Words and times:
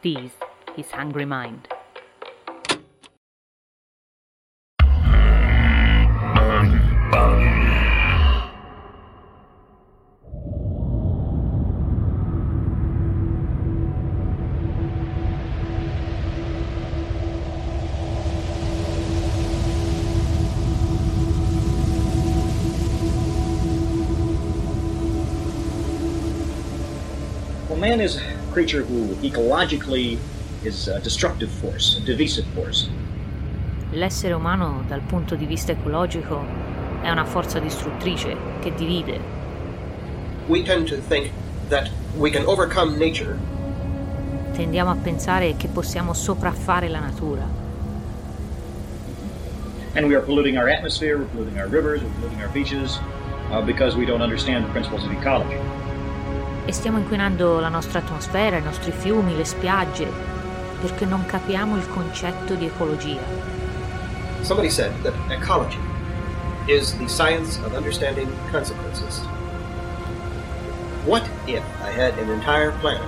appease 0.00 0.32
his 0.76 0.90
hungry 0.90 1.26
mind. 1.26 1.69
Creature 28.70 28.82
who 28.86 29.14
ecologically 29.22 30.18
is 30.64 30.88
a 30.88 31.00
destructive 31.00 31.50
force, 31.50 31.96
a 31.96 32.00
divisive 32.00 32.44
force. 32.54 32.88
L'essere 33.92 34.34
umano, 34.34 34.84
dal 34.86 35.00
punto 35.00 35.34
di 35.34 35.46
vista 35.46 35.72
ecologico, 35.72 36.44
è 37.02 37.10
una 37.10 37.24
forza 37.24 37.58
distruttrice 37.58 38.36
che 38.60 38.72
divide. 38.74 39.18
We 40.46 40.62
tend 40.62 40.86
to 40.88 40.96
think 40.96 41.30
that 41.68 41.90
we 42.16 42.30
can 42.30 42.44
overcome 42.46 42.96
nature 42.96 43.38
Tendiamo 44.52 44.90
a 44.90 44.96
pensare 44.96 45.54
che 45.56 45.68
possiamo 45.68 46.12
sopraffare 46.12 46.88
la 46.88 46.98
natura 46.98 47.46
And 49.94 50.08
we 50.08 50.14
are 50.16 50.20
polluting 50.20 50.56
our 50.56 50.68
atmosphere, 50.68 51.18
we're 51.18 51.26
polluting 51.26 51.58
our 51.58 51.68
rivers, 51.68 52.02
we're 52.02 52.10
polluting 52.14 52.42
our 52.42 52.48
beaches 52.48 52.98
uh, 53.50 53.62
because 53.62 53.96
we 53.96 54.04
don't 54.04 54.22
understand 54.22 54.64
the 54.64 54.70
principles 54.70 55.04
of 55.04 55.12
ecology. 55.12 55.56
E 56.70 56.72
stiamo 56.72 56.98
inquinando 56.98 57.58
la 57.58 57.68
nostra 57.68 57.98
atmosfera, 57.98 58.56
i 58.56 58.62
nostri 58.62 58.92
fiumi, 58.92 59.36
le 59.36 59.44
spiagge, 59.44 60.08
perché 60.80 61.04
non 61.04 61.26
capiamo 61.26 61.76
il 61.76 61.88
concetto 61.88 62.54
di 62.54 62.66
ecologia. 62.66 63.20
Somebody 64.42 64.70
said 64.70 64.92
that 65.02 65.12
ecology 65.30 65.80
is 66.66 66.96
the 66.98 67.08
science 67.08 67.58
of 67.64 67.74
understanding 67.74 68.28
consequences. 68.52 69.20
What 71.06 71.28
if 71.46 71.60
I 71.82 71.90
had 71.90 72.16
an 72.18 72.30
entire 72.30 72.70
planet 72.80 73.02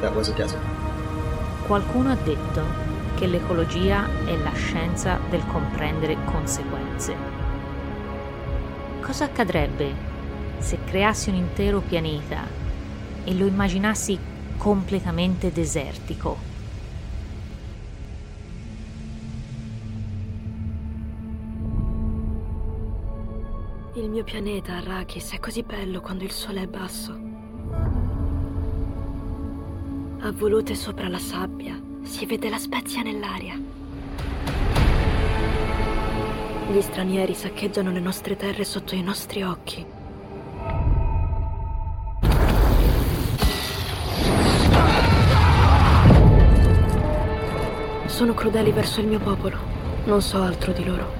that 0.00 0.12
was 0.12 0.28
a 0.28 0.32
desert? 0.32 0.60
Qualcuno 1.68 2.10
ha 2.10 2.16
detto 2.16 2.62
che 3.14 3.28
l'ecologia 3.28 4.08
è 4.24 4.36
la 4.36 4.52
scienza 4.54 5.20
del 5.30 5.46
comprendere 5.46 6.16
conseguenze. 6.24 7.14
Cosa 9.00 9.26
accadrebbe 9.26 9.94
se 10.58 10.78
creassi 10.84 11.28
un 11.28 11.36
intero 11.36 11.78
pianeta 11.78 12.58
e 13.24 13.34
lo 13.34 13.46
immaginassi 13.46 14.18
completamente 14.56 15.52
desertico? 15.52 16.48
Il 23.94 24.08
mio 24.08 24.24
pianeta, 24.24 24.76
Arrakis, 24.76 25.32
è 25.32 25.38
così 25.40 25.62
bello 25.62 26.00
quando 26.00 26.24
il 26.24 26.30
sole 26.30 26.62
è 26.62 26.66
basso. 26.66 27.12
A 30.20 30.32
volute 30.32 30.74
sopra 30.74 31.08
la 31.08 31.18
sabbia 31.18 31.78
si 32.02 32.24
vede 32.24 32.48
la 32.48 32.58
spezia 32.58 33.02
nell'aria. 33.02 33.60
Gli 36.70 36.80
stranieri 36.80 37.34
saccheggiano 37.34 37.90
le 37.90 38.00
nostre 38.00 38.36
terre 38.36 38.64
sotto 38.64 38.94
i 38.94 39.02
nostri 39.02 39.42
occhi. 39.42 39.89
Sono 48.19 48.33
crudeli 48.33 48.71
verso 48.71 49.01
il 49.01 49.07
mio 49.07 49.19
popolo. 49.19 49.57
Non 50.05 50.21
so 50.21 50.41
altro 50.41 50.71
di 50.71 50.83
loro. 50.83 51.13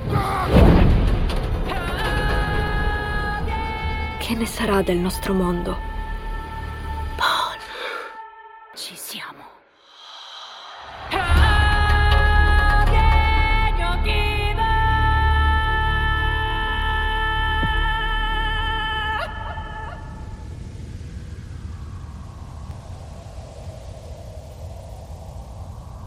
Che 4.20 4.36
ne 4.36 4.46
sarà 4.46 4.82
del 4.82 4.98
nostro 4.98 5.34
mondo? 5.34 5.78
Paul. 7.16 7.58
Ci 8.74 8.96
siamo. 8.96 9.54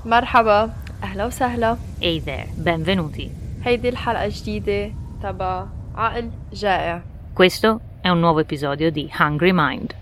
مرحبا 0.09 0.71
أهلا 1.13 1.27
وسهلا 1.27 1.77
Hey 2.01 2.21
there, 2.21 2.47
benvenuti. 2.57 3.31
هيدي 3.65 3.89
الحلقة 3.89 4.29
جديدة 4.29 4.93
تبع 5.23 5.67
عقل 5.95 6.31
جائع 6.53 7.03
Questo 7.35 7.81
è 8.01 8.09
un 8.09 8.19
nuovo 8.21 8.41
episodio 8.41 8.91
di 8.91 9.09
Hungry 9.21 9.53
Mind. 9.53 9.95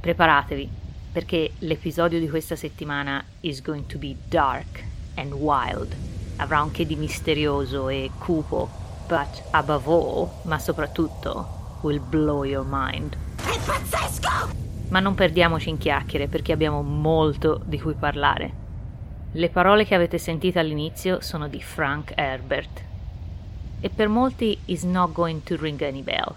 Preparatevi, 0.00 0.68
perché 1.12 1.52
l'episodio 1.60 2.18
di 2.18 2.28
questa 2.28 2.56
settimana 2.56 3.22
is 3.42 3.62
going 3.62 3.86
to 3.86 3.98
be 3.98 4.16
dark 4.28 4.84
and 5.16 5.32
wild. 5.32 5.94
Avrà 6.38 6.62
un 6.62 6.70
che 6.72 6.84
di 6.84 6.96
misterioso 6.96 7.88
e 7.88 8.10
cupo, 8.18 8.68
but 9.08 9.42
above 9.52 9.86
all, 9.88 10.28
ma 10.42 10.58
soprattutto, 10.58 11.78
will 11.82 12.00
blow 12.00 12.44
your 12.44 12.66
mind. 12.68 13.16
È 13.36 13.58
pazzesco! 13.64 14.50
Ma 14.88 15.00
non 15.00 15.14
perdiamoci 15.14 15.68
in 15.68 15.78
chiacchiere 15.78 16.26
perché 16.28 16.52
abbiamo 16.52 16.82
molto 16.82 17.60
di 17.64 17.80
cui 17.80 17.94
parlare. 17.94 18.64
Le 19.33 19.47
parole 19.47 19.85
che 19.85 19.95
avete 19.95 20.17
sentito 20.17 20.59
all'inizio 20.59 21.21
sono 21.21 21.47
di 21.47 21.61
Frank 21.61 22.11
Herbert, 22.15 22.83
e 23.79 23.89
per 23.89 24.09
molti 24.09 24.57
is 24.65 24.83
not 24.83 25.13
going 25.13 25.41
to 25.43 25.55
ring 25.55 25.81
any 25.81 26.01
bell. 26.01 26.35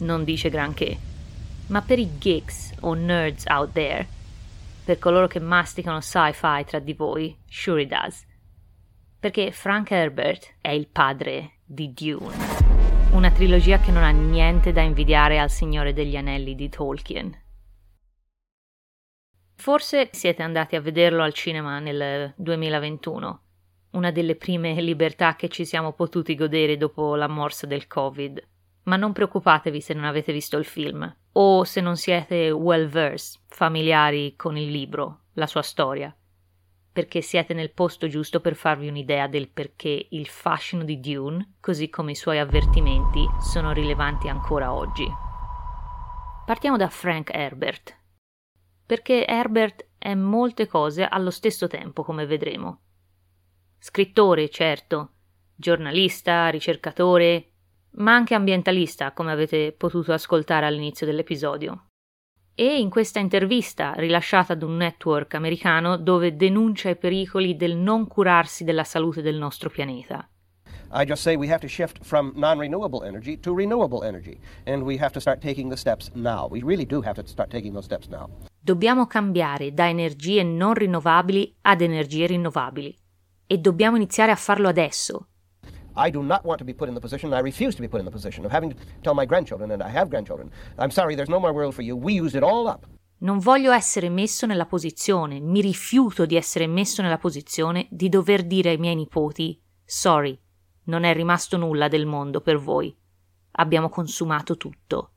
Non 0.00 0.24
dice 0.24 0.50
granché. 0.50 0.98
Ma 1.68 1.80
per 1.80 1.98
i 1.98 2.18
geeks 2.18 2.74
o 2.80 2.92
nerds 2.92 3.46
out 3.46 3.72
there, 3.72 4.06
per 4.84 4.98
coloro 4.98 5.26
che 5.26 5.40
masticano 5.40 6.00
sci-fi 6.00 6.64
tra 6.66 6.78
di 6.78 6.92
voi, 6.92 7.34
sure 7.48 7.80
it 7.80 7.88
does. 7.88 8.26
Perché 9.18 9.50
Frank 9.50 9.90
Herbert 9.90 10.56
è 10.60 10.70
il 10.70 10.86
padre 10.86 11.52
di 11.64 11.94
Dune, 11.94 12.36
una 13.12 13.30
trilogia 13.30 13.78
che 13.80 13.90
non 13.90 14.04
ha 14.04 14.10
niente 14.10 14.70
da 14.72 14.82
invidiare 14.82 15.38
al 15.38 15.50
Signore 15.50 15.94
degli 15.94 16.16
Anelli 16.16 16.54
di 16.54 16.68
Tolkien. 16.68 17.34
Forse 19.60 20.10
siete 20.12 20.44
andati 20.44 20.76
a 20.76 20.80
vederlo 20.80 21.20
al 21.24 21.32
cinema 21.32 21.80
nel 21.80 22.32
2021, 22.36 23.40
una 23.90 24.12
delle 24.12 24.36
prime 24.36 24.72
libertà 24.80 25.34
che 25.34 25.48
ci 25.48 25.64
siamo 25.64 25.92
potuti 25.94 26.36
godere 26.36 26.76
dopo 26.76 27.16
la 27.16 27.26
morsa 27.26 27.66
del 27.66 27.88
Covid. 27.88 28.40
Ma 28.84 28.94
non 28.94 29.12
preoccupatevi 29.12 29.80
se 29.80 29.94
non 29.94 30.04
avete 30.04 30.32
visto 30.32 30.56
il 30.56 30.64
film 30.64 31.12
o 31.32 31.64
se 31.64 31.80
non 31.80 31.96
siete 31.96 32.50
well 32.52 32.86
versed, 32.86 33.40
familiari 33.48 34.36
con 34.36 34.56
il 34.56 34.70
libro, 34.70 35.22
la 35.32 35.46
sua 35.48 35.62
storia, 35.62 36.16
perché 36.92 37.20
siete 37.20 37.52
nel 37.52 37.72
posto 37.72 38.06
giusto 38.06 38.40
per 38.40 38.54
farvi 38.54 38.86
un'idea 38.86 39.26
del 39.26 39.50
perché 39.50 40.06
il 40.10 40.28
fascino 40.28 40.84
di 40.84 41.00
Dune, 41.00 41.54
così 41.60 41.90
come 41.90 42.12
i 42.12 42.16
suoi 42.16 42.38
avvertimenti, 42.38 43.26
sono 43.40 43.72
rilevanti 43.72 44.28
ancora 44.28 44.72
oggi. 44.72 45.06
Partiamo 46.46 46.76
da 46.76 46.88
Frank 46.88 47.30
Herbert, 47.34 47.97
perché 48.88 49.26
Herbert 49.26 49.86
è 49.98 50.14
molte 50.14 50.66
cose 50.66 51.04
allo 51.04 51.28
stesso 51.28 51.66
tempo, 51.66 52.02
come 52.02 52.24
vedremo. 52.24 52.80
Scrittore, 53.78 54.48
certo, 54.48 55.10
giornalista, 55.54 56.48
ricercatore, 56.48 57.50
ma 57.96 58.14
anche 58.14 58.34
ambientalista, 58.34 59.12
come 59.12 59.30
avete 59.30 59.72
potuto 59.72 60.14
ascoltare 60.14 60.64
all'inizio 60.64 61.04
dell'episodio. 61.04 61.88
E 62.54 62.78
in 62.78 62.88
questa 62.88 63.18
intervista 63.18 63.92
rilasciata 63.92 64.54
ad 64.54 64.62
un 64.62 64.76
network 64.76 65.34
americano 65.34 65.98
dove 65.98 66.34
denuncia 66.34 66.88
i 66.88 66.96
pericoli 66.96 67.56
del 67.56 67.76
non 67.76 68.06
curarsi 68.06 68.64
della 68.64 68.84
salute 68.84 69.20
del 69.20 69.36
nostro 69.36 69.68
pianeta. 69.68 70.26
I 70.90 71.04
just 71.04 71.22
say 71.22 71.36
we 71.36 71.48
have 71.48 71.60
to 71.60 71.68
shift 71.68 71.98
from 72.02 72.32
non 72.34 72.58
renewable 72.58 73.04
energy 73.04 73.36
to 73.40 73.54
renewable 73.54 74.02
energy, 74.02 74.40
and 74.66 74.82
we 74.82 74.96
have 74.96 75.12
to 75.12 75.20
start 75.20 75.40
taking 75.40 75.68
the 75.68 75.76
steps 75.76 76.10
now. 76.14 76.48
We 76.50 76.62
really 76.62 76.86
do 76.86 77.02
have 77.02 77.16
to 77.16 77.26
start 77.26 77.50
taking 77.50 77.74
those 77.74 77.84
steps 77.84 78.08
now. 78.08 78.30
Dobbiamo 78.58 79.06
cambiare 79.06 79.72
da 79.72 79.86
energie 79.88 80.42
non 80.42 80.74
rinnovabili 80.74 81.56
ad 81.62 81.82
energie 81.82 82.26
rinnovabili. 82.26 82.96
E 83.46 83.58
dobbiamo 83.58 83.96
iniziare 83.96 84.32
a 84.32 84.36
farlo 84.36 84.68
adesso. 84.68 85.28
I 85.94 86.10
do 86.10 86.22
not 86.22 86.44
want 86.44 86.58
to 86.58 86.64
be 86.64 86.72
put 86.72 86.88
in 86.88 86.94
the 86.94 87.00
position, 87.00 87.32
I 87.32 87.40
refuse 87.40 87.74
to 87.74 87.82
be 87.82 87.88
put 87.88 87.98
in 87.98 88.04
the 88.04 88.12
position 88.12 88.44
of 88.44 88.52
having 88.52 88.70
to 88.70 88.76
tell 89.02 89.14
my 89.14 89.26
grandchildren, 89.26 89.72
and 89.72 89.82
I 89.82 89.90
have 89.90 90.08
grandchildren, 90.08 90.50
I'm 90.78 90.90
sorry, 90.90 91.16
there's 91.16 91.28
no 91.28 91.40
more 91.40 91.52
world 91.52 91.74
for 91.74 91.82
you. 91.82 91.96
We 91.96 92.18
used 92.18 92.36
it 92.36 92.42
all 92.42 92.66
up. 92.66 92.86
Non 93.20 93.40
voglio 93.40 93.72
essere 93.72 94.08
messo 94.08 94.46
nella 94.46 94.66
posizione, 94.66 95.40
mi 95.40 95.60
rifiuto 95.60 96.24
di 96.24 96.36
essere 96.36 96.68
messo 96.68 97.02
nella 97.02 97.18
posizione 97.18 97.88
di 97.90 98.08
dover 98.08 98.44
dire 98.44 98.70
ai 98.70 98.78
miei 98.78 98.94
nipoti: 98.94 99.60
sorry, 99.84 100.38
non 100.88 101.04
è 101.04 101.14
rimasto 101.14 101.56
nulla 101.56 101.88
del 101.88 102.06
mondo 102.06 102.40
per 102.40 102.58
voi. 102.58 102.94
Abbiamo 103.52 103.88
consumato 103.88 104.56
tutto. 104.56 105.12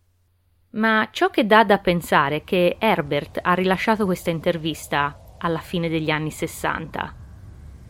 Ma 0.72 1.10
ciò 1.12 1.30
che 1.30 1.46
dà 1.46 1.66
da 1.66 1.80
pensare 1.80 2.38
è 2.38 2.44
che 2.44 2.78
Herbert 2.80 3.40
ha 3.42 3.54
rilasciato 3.54 4.06
questa 4.06 4.30
intervista 4.30 5.36
alla 5.40 5.60
fine 5.60 5.90
degli 5.90 6.10
anni 6.10 6.32
60. 6.32 7.16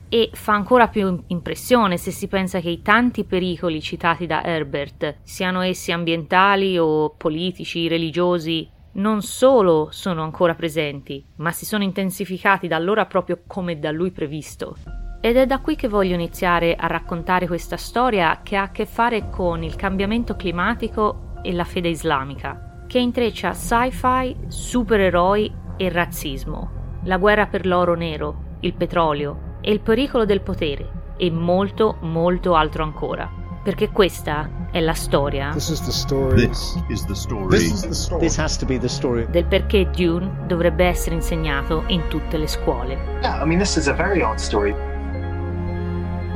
E 0.10 0.30
fa 0.34 0.54
ancora 0.54 0.88
più 0.88 1.24
impressione 1.28 1.98
se 1.98 2.12
si 2.12 2.28
pensa 2.28 2.60
che 2.60 2.70
i 2.70 2.82
tanti 2.82 3.24
pericoli 3.24 3.82
citati 3.82 4.26
da 4.26 4.44
Herbert, 4.44 5.20
siano 5.24 5.62
essi 5.62 5.92
ambientali 5.92 6.78
o 6.78 7.12
politici, 7.12 7.88
religiosi, 7.88 8.70
non 8.94 9.22
solo 9.22 9.88
sono 9.92 10.24
ancora 10.24 10.54
presenti, 10.54 11.24
ma 11.38 11.52
si 11.52 11.66
sono 11.66 11.84
intensificati 11.84 12.68
da 12.68 12.76
allora 12.76 13.06
proprio 13.06 13.44
come 13.48 13.80
da 13.80 13.92
lui 13.92 14.12
previsto. 14.12 14.76
Ed 15.24 15.38
è 15.38 15.46
da 15.46 15.60
qui 15.60 15.76
che 15.76 15.88
voglio 15.88 16.16
iniziare 16.16 16.74
a 16.74 16.88
raccontare 16.88 17.46
questa 17.46 17.78
storia 17.78 18.40
che 18.42 18.56
ha 18.56 18.64
a 18.64 18.72
che 18.72 18.88
fare 18.88 19.30
con 19.30 19.62
il 19.62 19.76
cambiamento 19.76 20.36
climatico 20.36 21.34
e 21.44 21.54
la 21.54 21.64
fede 21.64 21.90
islamica, 21.90 22.84
che 22.88 22.98
intreccia 22.98 23.54
sci-fi, 23.54 24.36
supereroi 24.48 25.54
e 25.78 25.90
razzismo, 25.90 26.72
la 27.04 27.18
guerra 27.18 27.46
per 27.46 27.68
l'oro 27.68 27.94
nero, 27.94 28.58
il 28.62 28.74
petrolio 28.74 29.60
e 29.62 29.72
il 29.72 29.82
pericolo 29.82 30.26
del 30.26 30.42
potere 30.42 31.14
e 31.18 31.30
molto 31.30 31.98
molto 32.02 32.56
altro 32.56 32.84
ancora 32.84 33.42
perché 33.64 33.92
questa 33.92 34.50
è 34.72 34.80
la 34.80 34.94
storia 34.94 35.52
This 35.52 35.70
is 35.70 35.82
the 35.84 35.92
story. 35.92 36.48
This 36.48 36.84
is 36.90 37.06
the 37.06 37.14
story. 37.14 37.50
This 37.50 37.72
is 37.72 37.82
the 37.82 37.94
story. 37.94 38.22
This 38.22 38.38
has 38.38 38.58
to 38.58 38.66
be 38.66 38.80
the 38.80 38.88
story. 38.88 39.28
del 39.30 39.46
perché 39.46 39.90
Dune 39.92 40.46
dovrebbe 40.48 40.86
essere 40.86 41.16
insegnato 41.16 41.84
in 41.88 42.08
tutte 42.08 42.38
le 42.38 42.48
scuole. 42.48 43.20
Yeah, 43.22 43.44
I 43.44 43.46
mean, 43.46 43.60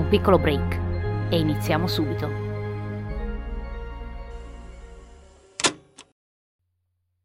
Un 0.06 0.12
piccolo 0.12 0.38
break 0.38 1.31
e 1.31 1.40
iniziamo 1.40 1.88
subito. 1.88 2.30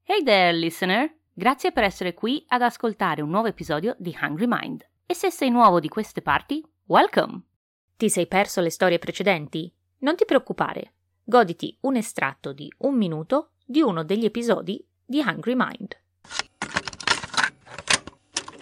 Hey 0.04 0.22
there, 0.24 0.54
listener! 0.54 1.14
Grazie 1.30 1.72
per 1.72 1.84
essere 1.84 2.14
qui 2.14 2.42
ad 2.48 2.62
ascoltare 2.62 3.20
un 3.20 3.28
nuovo 3.28 3.48
episodio 3.48 3.94
di 3.98 4.16
Hungry 4.18 4.46
Mind. 4.48 4.88
E 5.04 5.12
se 5.12 5.30
sei 5.30 5.50
nuovo 5.50 5.78
di 5.78 5.88
queste 5.88 6.22
parti, 6.22 6.64
welcome! 6.86 7.42
Ti 7.98 8.08
sei 8.08 8.26
perso 8.26 8.62
le 8.62 8.70
storie 8.70 8.98
precedenti? 8.98 9.70
Non 9.98 10.16
ti 10.16 10.24
preoccupare, 10.24 10.94
goditi 11.22 11.76
un 11.82 11.96
estratto 11.96 12.54
di 12.54 12.72
un 12.78 12.96
minuto 12.96 13.50
di 13.62 13.82
uno 13.82 14.04
degli 14.04 14.24
episodi 14.24 14.82
di 15.04 15.18
Hungry 15.18 15.54
Mind. 15.54 16.00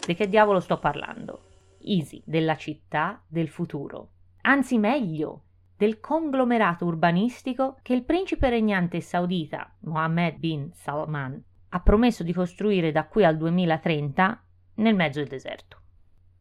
Di 0.04 0.14
che 0.16 0.28
diavolo 0.28 0.58
sto 0.58 0.76
parlando? 0.76 1.47
Easy, 1.80 2.22
della 2.24 2.56
città 2.56 3.22
del 3.26 3.48
futuro. 3.48 4.10
Anzi, 4.42 4.78
meglio, 4.78 5.42
del 5.76 6.00
conglomerato 6.00 6.84
urbanistico 6.84 7.78
che 7.82 7.94
il 7.94 8.02
principe 8.02 8.48
regnante 8.48 9.00
saudita 9.00 9.72
Mohammed 9.80 10.36
bin 10.38 10.70
Salman 10.72 11.40
ha 11.70 11.80
promesso 11.80 12.22
di 12.22 12.32
costruire 12.32 12.90
da 12.90 13.06
qui 13.06 13.24
al 13.24 13.36
2030 13.36 14.42
nel 14.74 14.94
mezzo 14.94 15.20
del 15.20 15.28
deserto. 15.28 15.80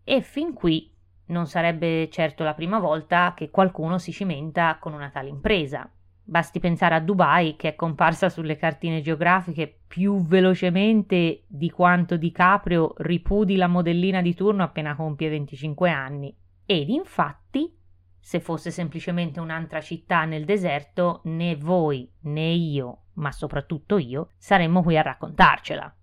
E 0.04 0.22
fin 0.22 0.54
qui 0.54 0.92
non 1.28 1.48
sarebbe 1.48 2.10
certo 2.10 2.44
la 2.44 2.54
prima 2.54 2.80
volta 2.80 3.34
che 3.36 3.50
qualcuno 3.50 3.98
si 3.98 4.12
cimenta 4.12 4.78
con 4.80 4.94
una 4.94 5.10
tale 5.10 5.30
impresa. 5.30 5.90
Basti 6.30 6.60
pensare 6.60 6.94
a 6.94 7.00
Dubai, 7.00 7.56
che 7.56 7.70
è 7.70 7.76
comparsa 7.76 8.28
sulle 8.28 8.58
cartine 8.58 9.00
geografiche 9.00 9.84
più 9.88 10.22
velocemente 10.22 11.46
di 11.48 11.70
quanto 11.70 12.18
DiCaprio 12.18 12.96
ripudi 12.98 13.56
la 13.56 13.68
modellina 13.68 14.22
di 14.22 14.34
turno 14.34 14.62
appena 14.62 14.94
compie 14.98 15.30
25 15.30 15.90
anni. 15.90 16.36
Ed 16.66 16.90
infatti, 16.90 17.74
se 18.20 18.42
fosse 18.42 18.72
semplicemente 18.72 19.40
un'altra 19.40 19.80
città 19.80 20.26
nel 20.26 20.44
deserto, 20.44 21.22
né 21.24 21.56
voi 21.56 22.12
né 22.24 22.50
io, 22.50 23.04
ma 23.14 23.32
soprattutto 23.32 23.98
io, 23.98 24.32
saremmo 24.36 24.84
qui 24.84 24.98
a 24.98 25.04
raccontarcela. 25.04 25.96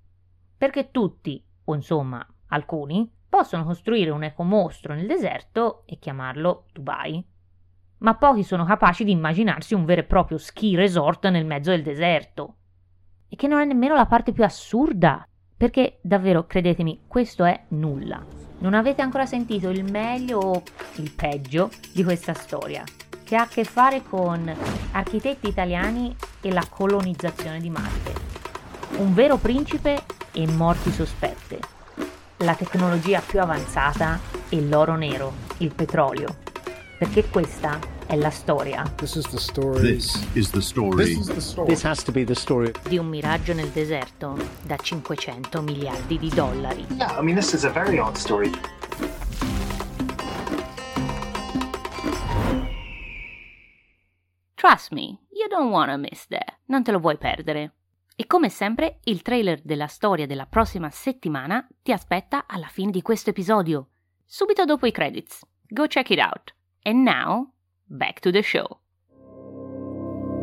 Perché 0.57 0.91
tutti, 0.91 1.45
o 1.65 1.75
insomma 1.75 2.27
alcuni, 2.47 3.13
possono 3.29 3.65
costruire 3.65 4.09
un 4.09 4.23
ecomostro 4.23 4.95
nel 4.95 5.07
deserto 5.07 5.83
e 5.85 5.99
chiamarlo 5.99 6.65
Dubai. 6.73 7.23
Ma 8.05 8.17
pochi 8.17 8.43
sono 8.43 8.67
capaci 8.67 9.03
di 9.03 9.13
immaginarsi 9.13 9.73
un 9.73 9.87
vero 9.87 10.03
e 10.03 10.05
proprio 10.05 10.37
ski 10.37 10.77
resort 10.77 11.27
nel 11.29 11.47
mezzo 11.47 11.71
del 11.71 11.83
deserto. 11.83 12.57
E 13.31 13.35
che 13.35 13.49
non 13.49 13.61
è 13.61 13.65
nemmeno 13.65 13.95
la 13.95 14.05
parte 14.05 14.33
più 14.33 14.45
assurda, 14.45 15.27
perché 15.57 16.01
davvero, 16.03 16.45
credetemi, 16.47 17.05
questo 17.09 17.45
è 17.45 17.65
nulla. 17.69 18.23
Non 18.59 18.75
avete 18.75 19.01
ancora 19.01 19.25
sentito 19.25 19.71
il 19.71 19.91
meglio 19.91 20.39
o 20.39 20.63
il 20.97 21.13
peggio 21.13 21.71
di 21.95 22.05
questa 22.05 22.35
storia, 22.35 22.85
che 23.25 23.37
ha 23.37 23.43
a 23.45 23.49
che 23.49 23.65
fare 23.65 24.03
con 24.03 24.55
architetti 24.93 25.49
italiani 25.49 26.15
e 26.43 26.53
la 26.53 26.65
colonizzazione 26.69 27.59
di 27.59 27.71
Marte. 27.71 28.13
Un 28.99 29.15
vero 29.15 29.39
principe 29.39 30.03
e 30.31 30.47
morti 30.47 30.91
sospette 30.91 31.59
la 32.39 32.55
tecnologia 32.55 33.23
più 33.27 33.41
avanzata 33.41 34.21
e 34.51 34.61
l'oro 34.61 34.95
nero, 34.95 35.33
il 35.59 35.75
petrolio. 35.75 36.43
Perché 36.99 37.29
questa 37.29 37.93
è 38.15 38.17
la 38.17 38.31
storia 38.31 38.83
This 38.95 39.17
is 39.17 39.29
the 39.29 39.39
story. 39.39 39.81
This 39.81 40.29
is 40.35 40.51
the 40.51 40.61
story. 40.61 41.05
This 41.05 41.19
is 41.19 41.27
the 41.27 41.41
story. 41.41 41.69
This 41.69 41.83
has 41.83 42.03
to 42.05 42.13
be 42.13 42.25
the 42.25 42.35
story. 42.35 42.71
di 42.89 42.97
un 42.97 43.09
miraggio 43.09 43.53
nel 43.53 43.69
deserto 43.71 44.37
da 44.63 44.77
500 44.77 45.61
miliardi 45.61 46.19
di 46.19 46.29
dollari. 46.29 46.87
Yeah, 46.91 47.19
I 47.19 47.23
mean, 47.23 47.35
this 47.35 47.53
is 47.53 47.65
a 47.65 47.71
very 47.71 47.99
odd 47.99 48.15
story. 48.15 48.53
Trust 54.55 54.93
me, 54.93 55.19
you 55.31 55.49
don't 55.49 55.71
wanna 55.71 55.97
miss 55.97 56.27
that. 56.29 56.61
Non 56.67 56.85
te 56.85 56.93
lo 56.93 57.01
vuoi 57.01 57.19
perdere. 57.19 57.75
E 58.15 58.27
come 58.29 58.49
sempre, 58.49 59.01
il 59.05 59.23
trailer 59.23 59.61
della 59.61 59.89
storia 59.89 60.27
della 60.27 60.47
prossima 60.47 60.89
settimana 60.91 61.67
ti 61.83 61.91
aspetta 61.91 62.47
alla 62.47 62.69
fine 62.69 62.93
di 62.93 63.03
questo 63.03 63.31
episodio, 63.31 63.89
subito 64.25 64.65
dopo 64.65 64.87
i 64.87 64.93
credits. 64.93 65.45
Go 65.67 65.89
check 65.89 66.11
it 66.11 66.21
out. 66.21 66.55
And 66.85 67.03
now, 67.03 67.54
back 67.95 68.21
to 68.21 68.31
the 68.31 68.43
show. 68.43 68.81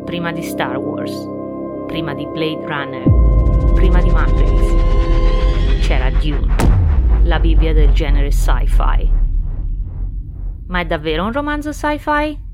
Prima 0.04 0.32
di 0.32 0.42
Star 0.42 0.78
Wars, 0.78 1.12
prima 1.86 2.14
di 2.14 2.26
Blade 2.26 2.66
Runner, 2.66 3.72
prima 3.74 4.00
di 4.00 4.10
Matrix, 4.10 5.86
c'era 5.86 6.10
Dune, 6.10 6.54
la 7.24 7.38
Bibbia 7.38 7.74
del 7.74 7.92
genere 7.92 8.30
sci-fi. 8.30 9.10
Ma 10.66 10.80
è 10.80 10.86
davvero 10.86 11.24
un 11.24 11.32
romanzo 11.32 11.72
sci-fi? 11.72 12.50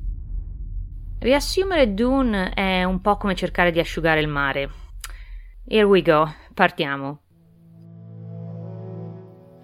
Riassumere 1.20 1.94
Dune 1.94 2.50
è 2.50 2.84
un 2.84 3.00
po' 3.00 3.16
come 3.16 3.34
cercare 3.34 3.70
di 3.70 3.78
asciugare 3.78 4.20
il 4.20 4.28
mare. 4.28 4.70
Here 5.64 5.84
we 5.84 6.02
go, 6.02 6.28
partiamo. 6.54 7.22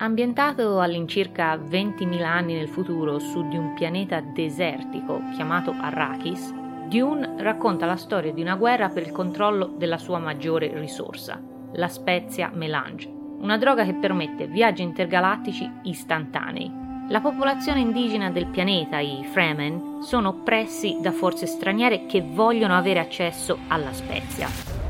Ambientato 0.04 0.80
all'incirca 0.80 1.56
20.000 1.56 2.22
anni 2.24 2.52
nel 2.52 2.68
futuro 2.68 3.18
su 3.18 3.48
di 3.48 3.56
un 3.56 3.72
pianeta 3.72 4.20
desertico 4.20 5.22
chiamato 5.34 5.70
Arrakis, 5.70 6.52
Dune 6.90 7.36
racconta 7.38 7.86
la 7.86 7.96
storia 7.96 8.30
di 8.30 8.42
una 8.42 8.56
guerra 8.56 8.90
per 8.90 9.04
il 9.04 9.12
controllo 9.12 9.64
della 9.78 9.96
sua 9.96 10.18
maggiore 10.18 10.78
risorsa, 10.78 11.40
la 11.72 11.88
spezia 11.88 12.50
melange, 12.52 13.10
una 13.38 13.56
droga 13.56 13.84
che 13.84 13.94
permette 13.94 14.46
viaggi 14.46 14.82
intergalattici 14.82 15.70
istantanei. 15.84 16.70
La 17.08 17.22
popolazione 17.22 17.80
indigena 17.80 18.30
del 18.30 18.48
pianeta, 18.48 18.98
i 18.98 19.24
Fremen, 19.24 20.02
sono 20.02 20.28
oppressi 20.28 20.98
da 21.00 21.12
forze 21.12 21.46
straniere 21.46 22.04
che 22.04 22.20
vogliono 22.20 22.76
avere 22.76 23.00
accesso 23.00 23.56
alla 23.68 23.92
spezia. 23.94 24.83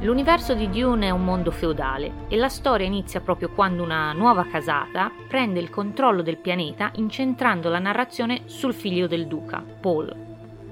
L'universo 0.00 0.52
di 0.52 0.68
Dune 0.68 1.06
è 1.06 1.10
un 1.10 1.24
mondo 1.24 1.50
feudale 1.50 2.26
e 2.28 2.36
la 2.36 2.50
storia 2.50 2.86
inizia 2.86 3.22
proprio 3.22 3.48
quando 3.48 3.82
una 3.82 4.12
nuova 4.12 4.44
casata 4.44 5.10
prende 5.26 5.58
il 5.58 5.70
controllo 5.70 6.20
del 6.20 6.36
pianeta 6.36 6.90
incentrando 6.96 7.70
la 7.70 7.78
narrazione 7.78 8.42
sul 8.44 8.74
figlio 8.74 9.06
del 9.06 9.26
duca, 9.26 9.64
Paul. 9.80 10.14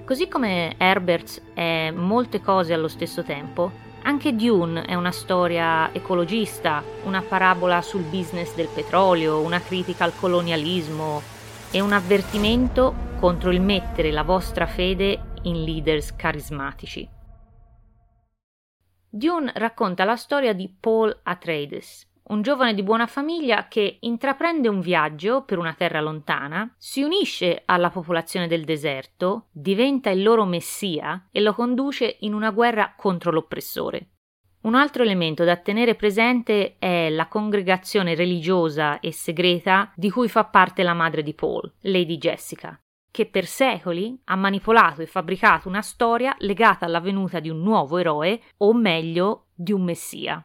Così 0.05 0.29
come 0.29 0.75
Herbert 0.77 1.55
è 1.55 1.91
molte 1.91 2.43
cose 2.43 2.75
allo 2.75 2.87
stesso 2.87 3.23
tempo, 3.23 3.73
anche 4.03 4.37
Dune 4.37 4.83
è 4.83 4.95
una 4.95 5.11
storia 5.11 5.91
ecologista, 5.95 6.83
una 7.05 7.23
parabola 7.23 7.81
sul 7.81 8.03
business 8.03 8.55
del 8.55 8.69
petrolio, 8.73 9.41
una 9.41 9.61
critica 9.61 10.05
al 10.05 10.15
colonialismo 10.15 11.23
e 11.71 11.81
un 11.81 11.93
avvertimento 11.93 12.95
contro 13.19 13.51
il 13.51 13.63
mettere 13.63 14.13
la 14.13 14.23
vostra 14.23 14.67
fede 14.67 15.19
in 15.45 15.65
leaders 15.65 16.15
carismatici. 16.15 17.14
Dune 19.17 19.53
racconta 19.55 20.03
la 20.03 20.17
storia 20.17 20.53
di 20.53 20.69
Paul 20.69 21.17
Atreides, 21.23 22.05
un 22.31 22.43
giovane 22.43 22.75
di 22.75 22.83
buona 22.83 23.07
famiglia 23.07 23.69
che 23.69 23.99
intraprende 24.01 24.67
un 24.67 24.81
viaggio 24.81 25.45
per 25.45 25.59
una 25.59 25.73
terra 25.73 26.01
lontana, 26.01 26.75
si 26.77 27.01
unisce 27.01 27.63
alla 27.65 27.91
popolazione 27.91 28.49
del 28.49 28.65
deserto, 28.65 29.47
diventa 29.53 30.11
il 30.11 30.21
loro 30.21 30.45
messia 30.45 31.29
e 31.31 31.41
lo 31.41 31.55
conduce 31.55 32.17
in 32.23 32.35
una 32.35 32.51
guerra 32.51 32.95
contro 32.97 33.31
l'oppressore. 33.31 34.09
Un 34.63 34.75
altro 34.75 35.05
elemento 35.05 35.45
da 35.45 35.59
tenere 35.59 35.95
presente 35.95 36.75
è 36.81 37.09
la 37.09 37.29
congregazione 37.29 38.17
religiosa 38.17 38.99
e 38.99 39.13
segreta 39.13 39.93
di 39.95 40.11
cui 40.11 40.29
fa 40.29 40.43
parte 40.43 40.83
la 40.83 40.95
madre 40.95 41.23
di 41.23 41.35
Paul, 41.35 41.73
Lady 41.83 42.19
Jessica, 42.19 42.77
che 43.15 43.27
per 43.27 43.47
secoli 43.47 44.21
ha 44.25 44.35
manipolato 44.35 45.01
e 45.01 45.07
fabbricato 45.07 45.69
una 45.69 45.83
storia 45.83 46.35
legata 46.41 46.85
alla 46.85 46.99
venuta 46.99 47.39
di 47.39 47.49
un 47.49 47.63
nuovo 47.63 47.99
eroe, 47.99 48.41
o 48.57 48.75
meglio, 48.75 49.51
di 49.55 49.71
un 49.71 49.85
messia. 49.85 50.45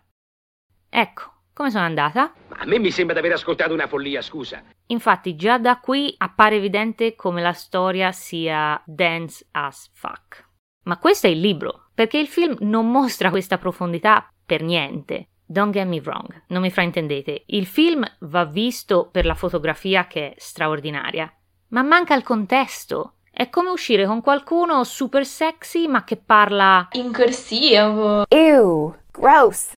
Ecco, 0.88 1.40
Come 1.60 1.72
sono 1.72 1.84
andata? 1.84 2.34
A 2.52 2.66
me 2.66 2.80
mi 2.80 2.90
sembra 2.90 3.14
di 3.14 3.20
aver 3.20 3.34
ascoltato 3.34 3.74
una 3.74 3.88
follia, 3.88 4.22
scusa. 4.22 4.64
Infatti 4.86 5.36
già 5.36 5.58
da 5.58 5.80
qui 5.80 6.14
appare 6.18 6.56
evidente 6.56 7.16
come 7.16 7.42
la 7.42 7.52
storia 7.52 8.14
sia 8.14 8.82
dense 8.86 9.46
as 9.52 9.90
fuck. 9.94 10.48
Ma 10.84 10.98
questo 11.00 11.28
è 11.28 11.32
il 11.32 11.42
libro, 11.42 11.90
perché 11.94 12.18
il 12.18 12.28
film 12.28 12.56
non 12.62 12.90
mostra 12.90 13.30
questa 13.30 13.58
profondità 13.58 14.32
per 14.46 14.62
niente. 14.62 15.32
Don't 15.46 15.74
get 15.74 15.86
me 15.86 16.00
wrong, 16.00 16.44
non 16.48 16.62
mi 16.62 16.72
fraintendete, 16.72 17.44
il 17.48 17.66
film 17.66 18.06
va 18.20 18.46
visto 18.46 19.10
per 19.12 19.26
la 19.26 19.36
fotografia 19.36 20.08
che 20.08 20.30
è 20.30 20.34
straordinaria, 20.38 21.30
ma 21.70 21.82
manca 21.82 22.16
il 22.16 22.24
contesto. 22.24 23.14
È 23.32 23.50
come 23.50 23.70
uscire 23.70 24.06
con 24.06 24.22
qualcuno 24.22 24.84
super 24.84 25.26
sexy 25.26 25.88
ma 25.88 26.04
che 26.04 26.18
parla 26.18 26.88
in 26.92 27.12
corsivo. 27.14 28.26
Ew, 28.28 28.96
gross. 29.12 29.72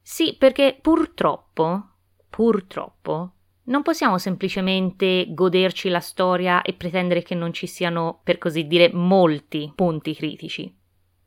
Sì, 0.00 0.36
perché 0.38 0.78
purtroppo, 0.80 1.88
purtroppo, 2.28 3.32
non 3.64 3.82
possiamo 3.82 4.18
semplicemente 4.18 5.26
goderci 5.28 5.88
la 5.88 6.00
storia 6.00 6.62
e 6.62 6.72
pretendere 6.72 7.22
che 7.22 7.34
non 7.34 7.52
ci 7.52 7.66
siano, 7.66 8.20
per 8.24 8.38
così 8.38 8.66
dire, 8.66 8.90
molti 8.92 9.72
punti 9.74 10.14
critici. 10.14 10.76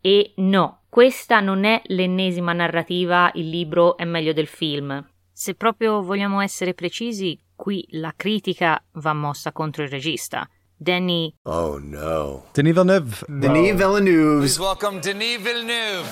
E 0.01 0.33
no, 0.37 0.81
questa 0.89 1.39
non 1.39 1.63
è 1.63 1.81
l'ennesima 1.85 2.51
narrativa, 2.51 3.31
il 3.35 3.49
libro 3.49 3.95
è 3.95 4.03
meglio 4.03 4.33
del 4.33 4.47
film. 4.47 5.12
Se 5.43 5.55
proprio 5.55 6.01
vogliamo 6.01 6.39
essere 6.39 6.73
precisi, 6.73 7.37
qui 7.53 7.85
la 7.89 8.13
critica 8.15 8.81
va 8.91 9.11
mossa 9.11 9.51
contro 9.51 9.83
il 9.83 9.89
regista. 9.89 10.49
Danny. 10.73 11.35
Oh 11.41 11.79
no. 11.79 12.45
Denis 12.53 12.71
Villeneuve. 12.71 13.25
No. 13.27 13.39
Denis 13.39 13.75
Villeneuve. 13.75 14.37
Please 14.37 14.61
welcome 14.61 15.01
Denis 15.01 15.41
Villeneuve. 15.41 16.07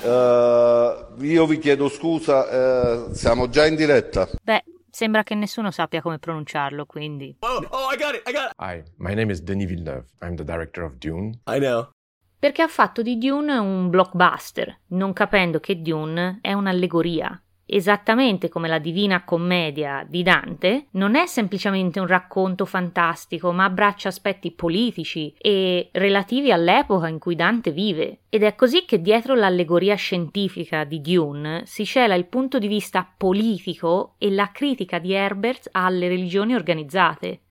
Uh, 0.00 1.22
io 1.22 1.44
vi 1.44 1.58
chiedo 1.58 1.90
scusa, 1.90 3.04
uh, 3.04 3.12
siamo 3.12 3.50
già 3.50 3.66
in 3.66 3.76
diretta. 3.76 4.26
Beh, 4.42 4.64
sembra 4.90 5.24
che 5.24 5.34
nessuno 5.34 5.70
sappia 5.70 6.00
come 6.00 6.18
pronunciarlo, 6.18 6.86
quindi. 6.86 7.36
Oh, 7.40 7.62
oh, 7.68 7.92
I 7.92 7.98
got 7.98 8.14
it, 8.14 8.26
I 8.26 8.32
got 8.32 8.46
it. 8.46 8.54
Hi, 8.56 8.82
my 8.96 9.12
name 9.12 9.30
is 9.30 9.42
Denis 9.42 9.66
Villeneuve. 9.68 10.06
I'm 10.22 10.36
the 10.36 10.44
director 10.44 10.84
of 10.84 10.94
Dune. 10.96 11.38
I 11.48 11.58
know. 11.58 11.90
Perché 12.38 12.62
ha 12.62 12.68
fatto 12.68 13.02
di 13.02 13.18
Dune 13.18 13.58
un 13.58 13.90
blockbuster, 13.90 14.74
non 14.86 15.12
capendo 15.12 15.60
che 15.60 15.82
Dune 15.82 16.38
è 16.40 16.54
un'allegoria. 16.54 17.38
Esattamente 17.72 18.48
come 18.48 18.66
la 18.66 18.80
Divina 18.80 19.22
Commedia 19.22 20.04
di 20.04 20.24
Dante, 20.24 20.86
non 20.92 21.14
è 21.14 21.26
semplicemente 21.26 22.00
un 22.00 22.08
racconto 22.08 22.64
fantastico, 22.64 23.52
ma 23.52 23.62
abbraccia 23.62 24.08
aspetti 24.08 24.50
politici 24.50 25.32
e 25.38 25.88
relativi 25.92 26.50
all'epoca 26.50 27.06
in 27.06 27.20
cui 27.20 27.36
Dante 27.36 27.70
vive. 27.70 28.22
Ed 28.28 28.42
è 28.42 28.56
così 28.56 28.84
che 28.86 29.00
dietro 29.00 29.36
l'allegoria 29.36 29.94
scientifica 29.94 30.82
di 30.82 31.00
Dune 31.00 31.62
si 31.64 31.84
cela 31.84 32.16
il 32.16 32.26
punto 32.26 32.58
di 32.58 32.66
vista 32.66 33.08
politico 33.16 34.16
e 34.18 34.32
la 34.32 34.50
critica 34.50 34.98
di 34.98 35.12
Herbert 35.12 35.68
alle 35.70 36.08
religioni 36.08 36.56
organizzate. 36.56 37.42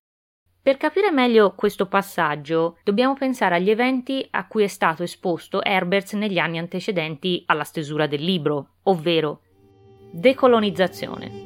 Per 0.61 0.75
capire 0.75 1.11
meglio 1.11 1.55
questo 1.55 1.85
passaggio, 1.85 2.77
dobbiamo 2.83 3.13
pensare 3.13 3.55
agli 3.55 3.69
eventi 3.69 4.27
a 4.31 4.45
cui 4.47 4.63
è 4.63 4.67
stato 4.67 5.01
esposto 5.01 5.63
Herberts 5.63 6.11
negli 6.13 6.39
anni 6.39 6.57
antecedenti 6.57 7.41
alla 7.45 7.63
stesura 7.63 8.05
del 8.05 8.21
libro, 8.21 8.71
ovvero 8.83 9.43
decolonizzazione. 10.11 11.41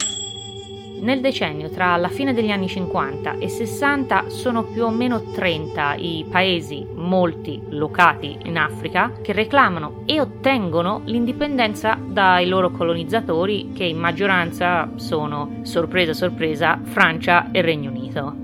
Nel 1.01 1.19
decennio 1.19 1.69
tra 1.69 1.97
la 1.97 2.07
fine 2.07 2.33
degli 2.33 2.49
anni 2.49 2.69
50 2.69 3.37
e 3.37 3.49
60 3.49 4.29
sono 4.29 4.63
più 4.63 4.85
o 4.85 4.89
meno 4.89 5.21
30 5.21 5.95
i 5.95 6.25
paesi, 6.29 6.87
molti 6.95 7.61
locati 7.71 8.37
in 8.43 8.57
Africa, 8.57 9.11
che 9.21 9.33
reclamano 9.33 10.03
e 10.05 10.21
ottengono 10.21 11.01
l'indipendenza 11.03 11.99
dai 12.01 12.47
loro 12.47 12.71
colonizzatori 12.71 13.73
che 13.73 13.83
in 13.83 13.97
maggioranza 13.97 14.91
sono, 14.95 15.59
sorpresa 15.63 16.13
sorpresa, 16.13 16.79
Francia 16.83 17.51
e 17.51 17.61
Regno 17.61 17.89
Unito. 17.89 18.35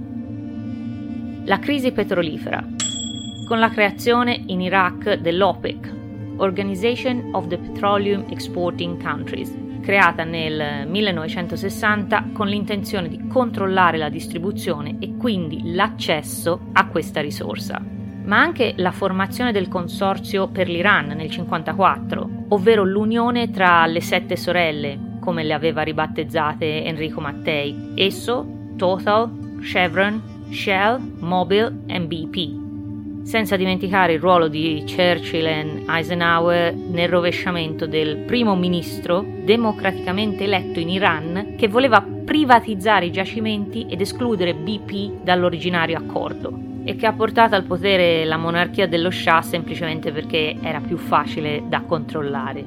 La 1.46 1.60
crisi 1.60 1.94
petrolifera, 1.94 2.62
con 3.48 3.60
la 3.60 3.70
creazione 3.70 4.44
in 4.48 4.60
Iraq 4.60 5.14
dell'OPEC, 5.14 5.96
Organization 6.40 7.30
of 7.32 7.48
the 7.48 7.58
Petroleum 7.58 8.26
Exporting 8.30 9.02
Countries, 9.02 9.68
creata 9.82 10.24
nel 10.24 10.88
1960 10.88 12.30
con 12.34 12.48
l'intenzione 12.48 13.08
di 13.08 13.28
controllare 13.28 13.98
la 13.98 14.10
distribuzione 14.10 14.98
e 15.00 15.16
quindi 15.18 15.74
l'accesso 15.74 16.68
a 16.74 16.88
questa 16.88 17.22
risorsa. 17.22 17.82
Ma 18.24 18.40
anche 18.40 18.74
la 18.78 18.92
formazione 18.92 19.52
del 19.52 19.68
consorzio 19.68 20.48
per 20.48 20.68
l'Iran 20.68 21.08
nel 21.08 21.30
1954, 21.30 22.30
ovvero 22.50 22.84
l'unione 22.84 23.50
tra 23.50 23.86
le 23.88 24.02
sette 24.02 24.36
sorelle, 24.36 25.18
come 25.20 25.44
le 25.44 25.54
aveva 25.54 25.82
ribattezzate 25.82 26.84
Enrico 26.84 27.22
Mattei, 27.22 27.94
esso, 27.96 28.46
Total, 28.76 29.58
Chevron, 29.62 30.22
Shell, 30.52 31.00
Mobil 31.20 31.84
e 31.88 32.02
BP, 32.02 32.69
senza 33.24 33.56
dimenticare 33.56 34.14
il 34.14 34.20
ruolo 34.20 34.48
di 34.48 34.84
Churchill 34.86 35.46
e 35.46 35.84
Eisenhower 35.88 36.74
nel 36.74 37.10
rovesciamento 37.10 37.86
del 37.86 38.18
primo 38.18 38.56
ministro 38.56 39.26
democraticamente 39.44 40.46
eletto 40.46 40.80
in 40.80 40.90
Iran 40.90 41.56
che 41.58 41.68
voleva 41.68 42.02
privatizzare 42.02 43.06
i 43.06 43.12
giacimenti 43.12 43.86
ed 43.90 44.02
escludere 44.02 44.54
BP 44.54 45.24
dall'originario 45.24 45.98
accordo 45.98 46.68
e 46.84 46.96
che 46.96 47.06
ha 47.06 47.14
portato 47.14 47.56
al 47.56 47.66
potere 47.66 48.26
la 48.26 48.38
monarchia 48.38 48.88
dello 48.88 49.12
Shah 49.12 49.42
semplicemente 49.42 50.12
perché 50.12 50.56
era 50.62 50.80
più 50.80 50.98
facile 50.98 51.64
da 51.68 51.82
controllare. 51.82 52.64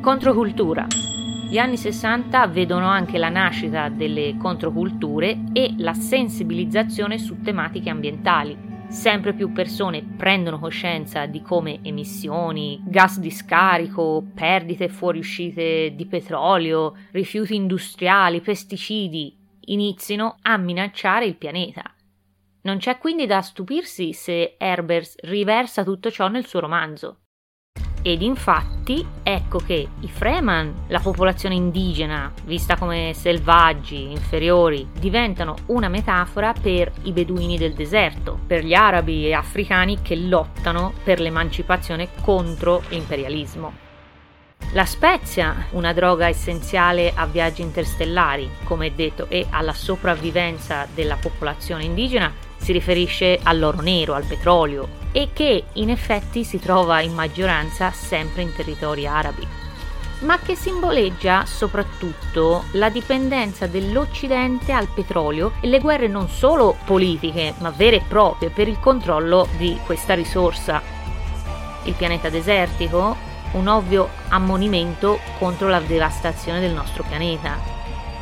Controcultura. 0.00 0.86
Gli 1.48 1.58
anni 1.58 1.76
60 1.76 2.46
vedono 2.48 2.86
anche 2.86 3.18
la 3.18 3.28
nascita 3.28 3.88
delle 3.88 4.36
controculture 4.36 5.38
e 5.52 5.74
la 5.78 5.94
sensibilizzazione 5.94 7.18
su 7.18 7.40
tematiche 7.40 7.88
ambientali, 7.88 8.56
Sempre 8.88 9.34
più 9.34 9.52
persone 9.52 10.02
prendono 10.02 10.58
coscienza 10.58 11.26
di 11.26 11.42
come 11.42 11.80
emissioni, 11.82 12.80
gas 12.84 13.18
di 13.18 13.30
scarico, 13.30 14.24
perdite 14.34 14.88
fuoriuscite 14.88 15.94
di 15.94 16.06
petrolio, 16.06 16.94
rifiuti 17.10 17.54
industriali, 17.54 18.40
pesticidi 18.40 19.36
inizino 19.66 20.38
a 20.42 20.56
minacciare 20.56 21.26
il 21.26 21.36
pianeta. 21.36 21.94
Non 22.62 22.78
c'è 22.78 22.98
quindi 22.98 23.26
da 23.26 23.42
stupirsi 23.42 24.12
se 24.12 24.56
Herbers 24.58 25.16
riversa 25.22 25.84
tutto 25.84 26.10
ciò 26.10 26.28
nel 26.28 26.46
suo 26.46 26.60
romanzo. 26.60 27.25
Ed 28.02 28.22
infatti 28.22 29.04
ecco 29.22 29.58
che 29.58 29.88
i 29.98 30.08
Fremen, 30.08 30.84
la 30.88 31.00
popolazione 31.00 31.56
indigena, 31.56 32.32
vista 32.44 32.76
come 32.76 33.12
selvaggi, 33.14 34.10
inferiori, 34.12 34.88
diventano 34.98 35.56
una 35.66 35.88
metafora 35.88 36.52
per 36.52 36.92
i 37.02 37.12
beduini 37.12 37.58
del 37.58 37.74
deserto, 37.74 38.38
per 38.46 38.64
gli 38.64 38.74
arabi 38.74 39.26
e 39.26 39.32
africani 39.32 40.02
che 40.02 40.14
lottano 40.14 40.92
per 41.02 41.18
l'emancipazione 41.18 42.08
contro 42.22 42.82
l'imperialismo. 42.88 43.84
La 44.72 44.84
spezia, 44.84 45.66
una 45.70 45.92
droga 45.92 46.28
essenziale 46.28 47.12
a 47.14 47.26
viaggi 47.26 47.62
interstellari, 47.62 48.48
come 48.64 48.94
detto, 48.94 49.26
e 49.28 49.46
alla 49.50 49.72
sopravvivenza 49.72 50.86
della 50.92 51.16
popolazione 51.16 51.84
indigena, 51.84 52.32
si 52.66 52.72
riferisce 52.72 53.38
all'oro 53.44 53.80
nero, 53.80 54.14
al 54.14 54.24
petrolio 54.24 54.88
e 55.12 55.28
che 55.32 55.66
in 55.74 55.88
effetti 55.88 56.42
si 56.42 56.58
trova 56.58 57.00
in 57.00 57.14
maggioranza 57.14 57.92
sempre 57.92 58.42
in 58.42 58.52
territori 58.52 59.06
arabi, 59.06 59.46
ma 60.22 60.40
che 60.40 60.56
simboleggia 60.56 61.44
soprattutto 61.46 62.64
la 62.72 62.88
dipendenza 62.88 63.68
dell'Occidente 63.68 64.72
al 64.72 64.88
petrolio 64.92 65.52
e 65.60 65.68
le 65.68 65.78
guerre 65.78 66.08
non 66.08 66.28
solo 66.28 66.76
politiche, 66.84 67.54
ma 67.58 67.70
vere 67.70 67.96
e 67.98 68.02
proprie 68.08 68.50
per 68.50 68.66
il 68.66 68.80
controllo 68.80 69.46
di 69.56 69.78
questa 69.86 70.14
risorsa. 70.14 70.82
Il 71.84 71.94
pianeta 71.94 72.30
desertico, 72.30 73.16
un 73.52 73.68
ovvio 73.68 74.08
ammonimento 74.30 75.20
contro 75.38 75.68
la 75.68 75.78
devastazione 75.78 76.58
del 76.58 76.72
nostro 76.72 77.04
pianeta. 77.04 77.56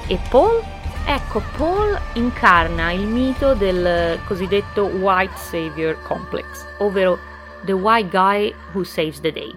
E 0.06 0.18
Paul 0.28 0.62
Ecco, 1.06 1.42
Paul 1.58 1.98
incarna 2.14 2.90
il 2.90 3.06
mito 3.06 3.54
del 3.54 4.18
cosiddetto 4.26 4.84
White 4.84 5.36
Savior 5.36 6.00
Complex, 6.02 6.66
ovvero 6.78 7.18
The 7.64 7.72
White 7.72 8.08
Guy 8.08 8.54
Who 8.72 8.84
Saves 8.84 9.20
the 9.20 9.30
Day. 9.30 9.54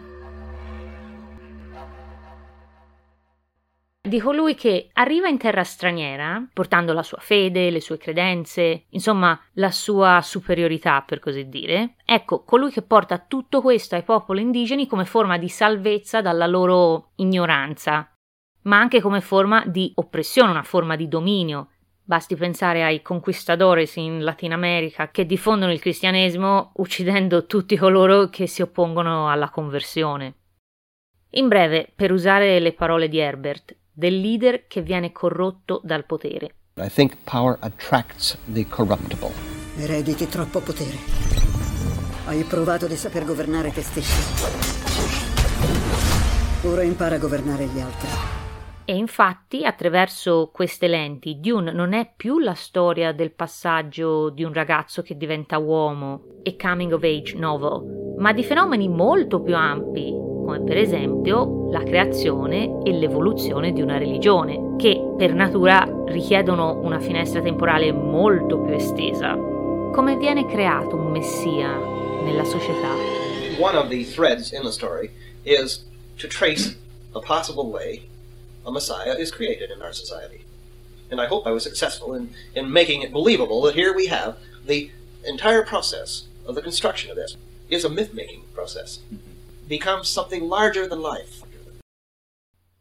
Di 4.01 4.19
colui 4.19 4.55
che 4.55 4.89
arriva 4.93 5.29
in 5.29 5.37
terra 5.37 5.63
straniera 5.63 6.45
portando 6.53 6.91
la 6.93 7.03
sua 7.03 7.19
fede, 7.19 7.69
le 7.69 7.81
sue 7.81 7.97
credenze, 7.97 8.85
insomma 8.89 9.39
la 9.53 9.71
sua 9.71 10.19
superiorità 10.21 11.01
per 11.01 11.19
così 11.19 11.47
dire. 11.47 11.95
Ecco, 12.05 12.43
colui 12.43 12.71
che 12.71 12.81
porta 12.81 13.19
tutto 13.19 13.61
questo 13.61 13.95
ai 13.95 14.03
popoli 14.03 14.41
indigeni 14.41 14.85
come 14.85 15.05
forma 15.05 15.37
di 15.37 15.49
salvezza 15.49 16.21
dalla 16.21 16.47
loro 16.47 17.11
ignoranza, 17.15 18.09
ma 18.63 18.79
anche 18.79 19.01
come 19.01 19.21
forma 19.21 19.65
di 19.65 19.91
oppressione, 19.95 20.51
una 20.51 20.63
forma 20.63 20.95
di 20.95 21.07
dominio. 21.07 21.69
Basti 22.03 22.35
pensare 22.35 22.83
ai 22.83 23.01
conquistadores 23.01 23.95
in 23.97 24.23
Latina 24.23 24.55
America 24.55 25.09
che 25.09 25.25
diffondono 25.25 25.73
il 25.73 25.79
cristianesimo 25.79 26.71
uccidendo 26.75 27.45
tutti 27.45 27.75
coloro 27.75 28.29
che 28.29 28.47
si 28.47 28.61
oppongono 28.61 29.29
alla 29.29 29.49
conversione. 29.49 30.35
In 31.31 31.49
breve, 31.49 31.91
per 31.93 32.13
usare 32.13 32.59
le 32.59 32.71
parole 32.71 33.09
di 33.09 33.17
Herbert, 33.17 33.75
del 33.91 34.19
leader 34.21 34.67
che 34.67 34.81
viene 34.81 35.11
corrotto 35.11 35.81
dal 35.83 36.05
potere. 36.05 36.55
I 36.77 36.89
think 36.89 37.17
power 37.23 37.57
attracts 37.61 38.37
the 38.45 38.65
corruptible. 38.67 39.33
Erediti 39.77 40.27
troppo 40.27 40.59
potere. 40.61 40.95
Hai 42.25 42.43
provato 42.43 42.87
di 42.87 42.95
saper 42.95 43.25
governare 43.25 43.71
te 43.71 43.81
stesso. 43.81 44.45
Ora 46.67 46.83
impara 46.83 47.15
a 47.15 47.19
governare 47.19 47.65
gli 47.65 47.79
altri. 47.79 48.46
E 48.89 48.95
infatti, 48.95 49.65
attraverso 49.65 50.49
queste 50.53 50.87
lenti, 50.87 51.41
Dune 51.41 51.73
non 51.73 51.91
è 51.91 52.09
più 52.15 52.39
la 52.39 52.53
storia 52.53 53.11
del 53.11 53.33
passaggio 53.33 54.29
di 54.29 54.45
un 54.45 54.53
ragazzo 54.53 55.01
che 55.01 55.17
diventa 55.17 55.57
uomo 55.57 56.39
e 56.41 56.55
coming 56.55 56.93
of 56.93 57.03
age 57.03 57.35
novel, 57.35 58.15
ma 58.17 58.31
di 58.31 58.45
fenomeni 58.45 58.87
molto 58.87 59.41
più 59.41 59.57
ampi, 59.57 60.09
come 60.09 60.61
per 60.61 60.77
esempio 60.77 61.69
la 61.69 61.83
creazione 61.83 62.79
e 62.85 62.93
l'evoluzione 62.93 63.73
di 63.73 63.81
una 63.81 63.97
religione, 63.97 64.75
che 64.77 65.15
per 65.17 65.33
natura 65.33 65.85
richiedono 66.05 66.79
una 66.79 67.01
finestra 67.01 67.41
temporale 67.41 67.91
molto 67.91 68.61
più 68.61 68.73
estesa. 68.73 69.35
Come 69.35 70.15
viene 70.15 70.45
creato 70.45 70.95
un 70.95 71.11
messia 71.11 71.75
nella 72.23 72.45
società? 72.45 72.93
One 73.59 73.77
of 73.77 73.89
the 73.89 74.05
threads 74.05 74.53
in 74.53 74.61
the 74.61 74.71
story 74.71 75.11
is 75.43 75.85
to 76.19 76.27
trace 76.29 76.77
a 77.11 77.19
possible 77.19 77.65
way 77.65 78.15
a 78.67 78.71
Messiah 78.71 79.15
is 79.17 79.31
created 79.31 79.71
in 79.71 79.81
our 79.81 79.93
society. 79.93 80.45
And 81.09 81.21
I 81.21 81.25
hope 81.25 81.47
I 81.47 81.51
was 81.51 81.63
successful 81.63 82.13
in, 82.13 82.29
in 82.53 82.71
making 82.71 83.01
it 83.01 83.13
believable 83.13 83.61
that 83.61 83.75
here 83.75 83.93
we 83.95 84.07
have 84.07 84.35
the 84.65 84.91
entire 85.23 85.63
process 85.63 86.27
of 86.45 86.55
the 86.55 86.61
construction 86.61 87.09
of 87.09 87.15
this 87.15 87.37
is 87.69 87.85
a 87.85 87.89
myth 87.89 88.13
making 88.13 88.43
process. 88.53 88.99
Becomes 89.67 90.09
something 90.09 90.49
larger 90.49 90.85
than 90.87 91.01
life. 91.01 91.43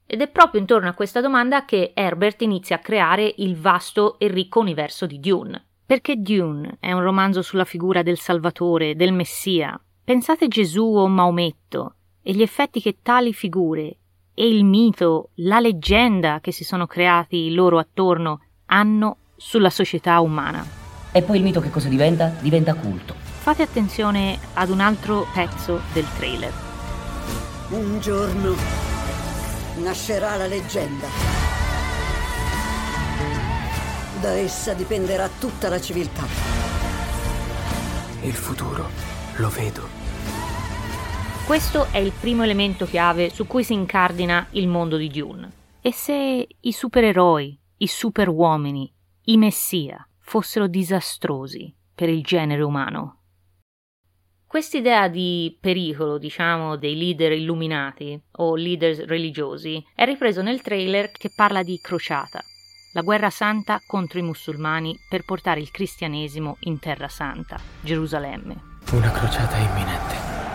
Ed 0.09 0.21
è 0.21 0.28
proprio 0.28 0.61
intorno 0.61 0.88
a 0.88 0.93
questa 0.93 1.21
domanda 1.21 1.64
che 1.64 1.93
Herbert 1.95 2.43
inizia 2.43 2.76
a 2.76 2.81
creare 2.81 3.33
il 3.38 3.57
vasto 3.57 4.19
e 4.19 4.28
ricco 4.28 4.61
universo 4.61 5.07
di 5.07 5.19
Dune. 5.19 5.64
Perché 5.85 6.16
Dune 6.16 6.78
è 6.81 6.93
un 6.93 7.02
romanzo 7.02 7.43
sulla 7.43 7.64
figura 7.64 8.02
del 8.02 8.19
Salvatore, 8.19 8.95
del 8.95 9.12
Messia. 9.12 9.81
Pensate 10.05 10.47
Gesù 10.47 10.85
o 10.85 11.09
Maometto 11.09 11.95
e 12.23 12.33
gli 12.33 12.43
effetti 12.43 12.81
che 12.81 12.99
tali 13.02 13.33
figure 13.33 13.99
e 14.38 14.47
il 14.47 14.64
mito, 14.64 15.31
la 15.37 15.61
leggenda 15.61 16.40
che 16.43 16.52
si 16.52 16.62
sono 16.62 16.87
creati 16.87 17.55
loro 17.55 17.78
attorno 17.78 18.43
hanno 18.66 19.16
sulla 19.35 19.71
società 19.71 20.21
umana. 20.21 20.62
E 21.11 21.23
poi 21.23 21.38
il 21.38 21.43
mito 21.43 21.61
che 21.61 21.71
cosa 21.71 21.88
diventa? 21.88 22.26
Diventa 22.40 22.75
culto. 22.75 23.14
Fate 23.14 23.62
attenzione 23.62 24.38
ad 24.52 24.69
un 24.69 24.81
altro 24.81 25.26
pezzo 25.33 25.81
del 25.95 26.05
trailer. 26.19 26.52
Un 27.71 27.99
giorno 27.99 28.55
nascerà 29.78 30.37
la 30.37 30.47
leggenda. 30.47 31.07
Da 34.21 34.33
essa 34.33 34.75
dipenderà 34.75 35.31
tutta 35.40 35.71
la 35.71 35.81
civiltà. 35.81 36.26
Il 38.21 38.35
futuro 38.35 38.90
lo 39.37 39.49
vedo. 39.49 39.95
Questo 41.46 41.86
è 41.92 41.98
il 41.98 42.10
primo 42.10 42.42
elemento 42.42 42.86
chiave 42.86 43.30
su 43.30 43.46
cui 43.46 43.62
si 43.62 43.72
incardina 43.72 44.48
il 44.50 44.66
mondo 44.66 44.96
di 44.96 45.06
Dune. 45.06 45.52
E 45.80 45.92
se 45.92 46.48
i 46.58 46.72
supereroi, 46.72 47.56
i 47.76 47.86
superuomini, 47.86 48.92
i 49.26 49.36
messia 49.36 50.04
fossero 50.18 50.66
disastrosi 50.66 51.72
per 51.94 52.08
il 52.08 52.24
genere 52.24 52.62
umano? 52.62 53.20
Quest'idea 54.44 55.06
di 55.06 55.56
pericolo, 55.60 56.18
diciamo, 56.18 56.74
dei 56.74 56.96
leader 56.96 57.30
illuminati 57.30 58.20
o 58.38 58.56
leader 58.56 59.06
religiosi 59.06 59.80
è 59.94 60.04
ripreso 60.04 60.42
nel 60.42 60.60
trailer 60.62 61.12
che 61.12 61.30
parla 61.32 61.62
di 61.62 61.78
crociata, 61.80 62.42
la 62.92 63.02
guerra 63.02 63.30
santa 63.30 63.80
contro 63.86 64.18
i 64.18 64.22
musulmani 64.22 64.98
per 65.08 65.24
portare 65.24 65.60
il 65.60 65.70
cristianesimo 65.70 66.56
in 66.62 66.80
Terra 66.80 67.06
Santa, 67.06 67.56
Gerusalemme. 67.82 68.80
Una 68.90 69.12
crociata 69.12 69.56
imminente. 69.59 70.45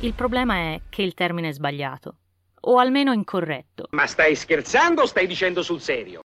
Il 0.00 0.14
problema 0.14 0.54
è 0.54 0.82
che 0.88 1.02
il 1.02 1.12
termine 1.12 1.48
è 1.48 1.52
sbagliato, 1.52 2.18
o 2.60 2.78
almeno 2.78 3.12
incorretto. 3.12 3.88
Ma 3.90 4.06
stai 4.06 4.36
scherzando 4.36 5.02
o 5.02 5.06
stai 5.06 5.26
dicendo 5.26 5.60
sul 5.60 5.80
serio? 5.80 6.20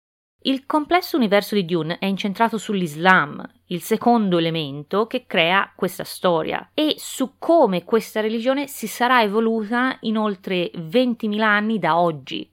Il 0.41 0.65
complesso 0.65 1.17
universo 1.17 1.53
di 1.53 1.65
Dune 1.65 1.99
è 1.99 2.08
incentrato 2.08 2.58
sull'Islam, 2.58 3.47
il 3.67 3.82
secondo 3.82 4.39
elemento 4.39 5.05
che 5.05 5.27
crea 5.27 5.71
questa 5.75 6.03
storia, 6.03 6.71
e 6.73 6.95
su 6.97 7.36
come 7.38 7.84
questa 7.84 8.21
religione 8.21 8.65
si 8.65 8.88
sarà 8.88 9.21
evoluta 9.21 9.97
in 10.01 10.17
oltre 10.17 10.71
20.000 10.73 11.39
anni 11.39 11.77
da 11.77 11.99
oggi. 11.99 12.51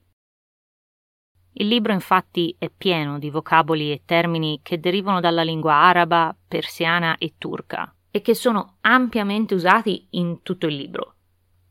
Il 1.53 1.67
libro 1.67 1.93
infatti 1.93 2.55
è 2.59 2.69
pieno 2.69 3.17
di 3.17 3.31
vocaboli 3.31 3.91
e 3.91 4.03
termini 4.05 4.59
che 4.61 4.79
derivano 4.79 5.19
dalla 5.19 5.41
lingua 5.41 5.73
araba, 5.73 6.37
persiana 6.47 7.17
e 7.17 7.33
turca 7.39 7.91
e 8.17 8.21
che 8.21 8.33
sono 8.33 8.77
ampiamente 8.81 9.53
usati 9.53 10.07
in 10.11 10.41
tutto 10.41 10.65
il 10.65 10.75
libro, 10.75 11.13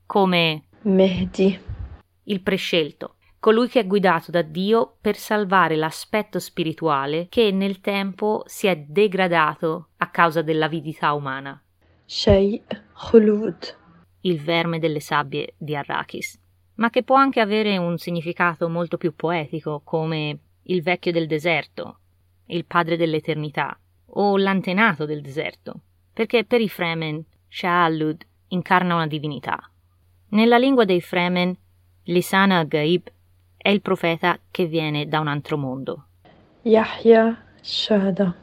come 0.07 0.67
Mehdi, 0.83 1.59
il 2.25 2.41
prescelto, 2.41 3.17
colui 3.41 3.69
che 3.69 3.81
è 3.81 3.87
guidato 3.87 4.31
da 4.31 4.43
Dio 4.43 4.97
per 5.01 5.17
salvare 5.17 5.75
l'aspetto 5.75 6.39
spirituale 6.39 7.27
che 7.29 7.51
nel 7.51 7.81
tempo 7.81 8.45
si 8.47 8.69
è 8.69 8.77
degradato 8.77 9.89
a 9.97 10.09
causa 10.11 10.43
dell'avidità 10.43 11.15
umana. 11.15 11.61
Shay 12.05 12.63
Khulud, 12.93 13.77
il 14.21 14.41
verme 14.41 14.79
delle 14.79 15.01
sabbie 15.01 15.55
di 15.59 15.75
Arrakis, 15.75 16.41
ma 16.75 16.91
che 16.91 17.03
può 17.03 17.17
anche 17.17 17.41
avere 17.41 17.77
un 17.77 17.99
significato 17.99 18.69
molto 18.69 18.99
più 18.99 19.17
poetico 19.17 19.81
come 19.83 20.39
il 20.63 20.81
vecchio 20.83 21.11
del 21.11 21.27
deserto, 21.27 21.99
il 22.47 22.67
padre 22.67 22.97
dell'eternità 22.97 23.77
o 24.11 24.37
l'antenato 24.37 25.07
del 25.07 25.21
deserto, 25.21 25.81
perché 26.17 26.47
per 26.47 26.63
i 26.63 26.69
Fremen 26.71 27.23
Sha'alud 27.47 28.27
incarna 28.49 28.95
una 28.95 29.07
divinità. 29.07 29.71
Nella 30.29 30.57
lingua 30.57 30.87
dei 30.87 31.03
Fremen, 31.03 31.55
Lisana 32.05 32.65
Gaib 32.65 33.13
è 33.55 33.69
il 33.69 33.83
profeta 33.83 34.39
che 34.51 34.65
viene 34.65 35.09
da 35.09 35.21
un 35.21 35.29
altro 35.29 35.59
mondo. 35.59 36.07
Yahya 36.63 37.45
Shada. 37.61 38.35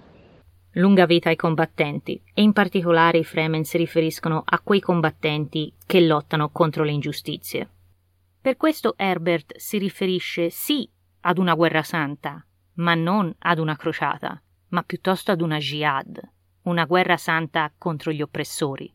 Lunga 0.74 1.08
vita 1.08 1.30
ai 1.30 1.36
combattenti, 1.36 2.22
e 2.36 2.44
in 2.44 2.54
particolare 2.54 3.18
i 3.18 3.24
Fremen 3.24 3.64
si 3.64 3.78
riferiscono 3.78 4.44
a 4.46 4.60
quei 4.60 4.80
combattenti 4.80 5.74
che 5.84 6.00
lottano 6.02 6.50
contro 6.50 6.84
le 6.84 6.92
ingiustizie. 6.92 7.68
Per 8.40 8.56
questo 8.56 8.94
Herbert 8.98 9.58
si 9.58 9.80
riferisce 9.80 10.52
sì 10.52 10.88
ad 11.22 11.40
una 11.40 11.56
guerra 11.56 11.82
santa, 11.82 12.46
ma 12.74 12.94
non 12.94 13.34
ad 13.40 13.58
una 13.58 13.76
crociata, 13.76 14.40
ma 14.68 14.84
piuttosto 14.84 15.32
ad 15.32 15.42
una 15.42 15.58
jihad, 15.58 16.22
una 16.64 16.86
guerra 16.86 17.18
santa 17.18 17.72
contro 17.78 18.12
gli 18.12 18.22
oppressori. 18.22 18.92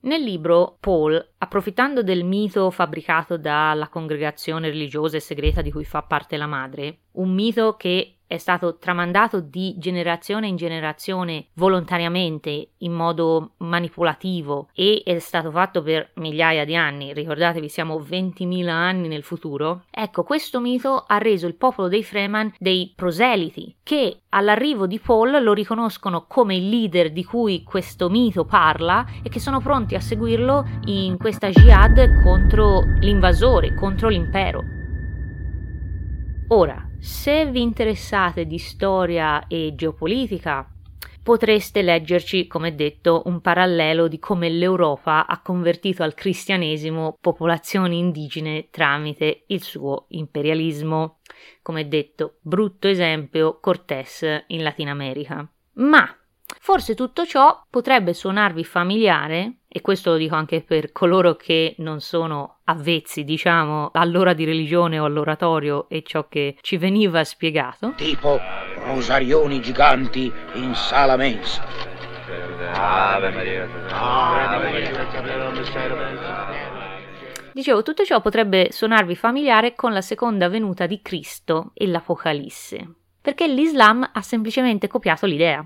Nel 0.00 0.22
libro, 0.22 0.76
Paul, 0.78 1.32
approfittando 1.38 2.02
del 2.02 2.22
mito 2.22 2.70
fabbricato 2.70 3.36
dalla 3.36 3.88
congregazione 3.88 4.68
religiosa 4.68 5.16
e 5.16 5.20
segreta 5.20 5.62
di 5.62 5.72
cui 5.72 5.84
fa 5.84 6.02
parte 6.02 6.36
la 6.36 6.46
madre, 6.46 7.00
un 7.12 7.34
mito 7.34 7.74
che 7.74 8.15
è 8.26 8.38
stato 8.38 8.78
tramandato 8.78 9.40
di 9.40 9.74
generazione 9.78 10.48
in 10.48 10.56
generazione 10.56 11.46
volontariamente 11.54 12.70
in 12.78 12.92
modo 12.92 13.52
manipolativo 13.58 14.68
e 14.74 15.02
è 15.04 15.18
stato 15.18 15.50
fatto 15.50 15.82
per 15.82 16.10
migliaia 16.14 16.64
di 16.64 16.74
anni, 16.74 17.12
ricordatevi 17.12 17.68
siamo 17.68 18.00
20.000 18.00 18.68
anni 18.68 19.08
nel 19.08 19.22
futuro, 19.22 19.84
ecco 19.90 20.22
questo 20.22 20.60
mito 20.60 21.04
ha 21.06 21.18
reso 21.18 21.46
il 21.46 21.54
popolo 21.54 21.88
dei 21.88 22.02
Fremen 22.02 22.54
dei 22.58 22.92
proseliti 22.94 23.76
che 23.82 24.22
all'arrivo 24.30 24.86
di 24.86 24.98
Paul 24.98 25.42
lo 25.42 25.52
riconoscono 25.52 26.26
come 26.26 26.56
il 26.56 26.68
leader 26.68 27.12
di 27.12 27.24
cui 27.24 27.62
questo 27.62 28.08
mito 28.08 28.44
parla 28.44 29.04
e 29.22 29.28
che 29.28 29.40
sono 29.40 29.60
pronti 29.60 29.94
a 29.94 30.00
seguirlo 30.00 30.64
in 30.86 31.16
questa 31.16 31.48
jihad 31.48 32.22
contro 32.22 32.82
l'invasore, 33.00 33.74
contro 33.74 34.08
l'impero. 34.08 34.62
Ora, 36.48 36.85
se 37.06 37.46
vi 37.46 37.62
interessate 37.62 38.46
di 38.46 38.58
storia 38.58 39.46
e 39.46 39.74
geopolitica, 39.76 40.68
potreste 41.22 41.80
leggerci, 41.80 42.48
come 42.48 42.74
detto, 42.74 43.22
un 43.26 43.40
parallelo 43.40 44.08
di 44.08 44.18
come 44.18 44.48
l'Europa 44.48 45.24
ha 45.28 45.40
convertito 45.40 46.02
al 46.02 46.14
cristianesimo 46.14 47.16
popolazioni 47.20 47.98
indigene 47.98 48.70
tramite 48.70 49.44
il 49.46 49.62
suo 49.62 50.06
imperialismo. 50.08 51.20
Come 51.62 51.86
detto, 51.86 52.38
brutto 52.40 52.88
esempio 52.88 53.60
Cortés 53.60 54.44
in 54.48 54.64
Latino 54.64 54.90
America. 54.90 55.48
Ma 55.74 56.12
Forse 56.66 56.96
tutto 56.96 57.24
ciò 57.24 57.62
potrebbe 57.70 58.12
suonarvi 58.12 58.64
familiare, 58.64 59.58
e 59.68 59.80
questo 59.80 60.10
lo 60.10 60.16
dico 60.16 60.34
anche 60.34 60.62
per 60.62 60.90
coloro 60.90 61.36
che 61.36 61.76
non 61.78 62.00
sono 62.00 62.56
avvezzi, 62.64 63.22
diciamo, 63.22 63.90
all'ora 63.92 64.32
di 64.32 64.44
religione 64.44 64.98
o 64.98 65.04
all'oratorio 65.04 65.88
e 65.88 66.02
ciò 66.02 66.26
che 66.26 66.56
ci 66.62 66.76
veniva 66.76 67.22
spiegato. 67.22 67.92
Tipo 67.94 68.40
rosarioni 68.84 69.60
giganti 69.60 70.32
in 70.54 70.74
sala 70.74 71.14
mensa. 71.14 71.64
Ave 72.72 73.30
Maria. 73.30 73.68
Ave 73.92 74.68
Maria. 74.68 75.06
Dicevo, 77.52 77.84
tutto 77.84 78.02
ciò 78.02 78.20
potrebbe 78.20 78.72
suonarvi 78.72 79.14
familiare 79.14 79.76
con 79.76 79.92
la 79.92 80.02
seconda 80.02 80.48
venuta 80.48 80.86
di 80.86 81.00
Cristo 81.00 81.70
e 81.74 81.86
l'Apocalisse, 81.86 82.94
perché 83.22 83.46
l'Islam 83.46 84.10
ha 84.12 84.20
semplicemente 84.20 84.88
copiato 84.88 85.26
l'idea. 85.26 85.64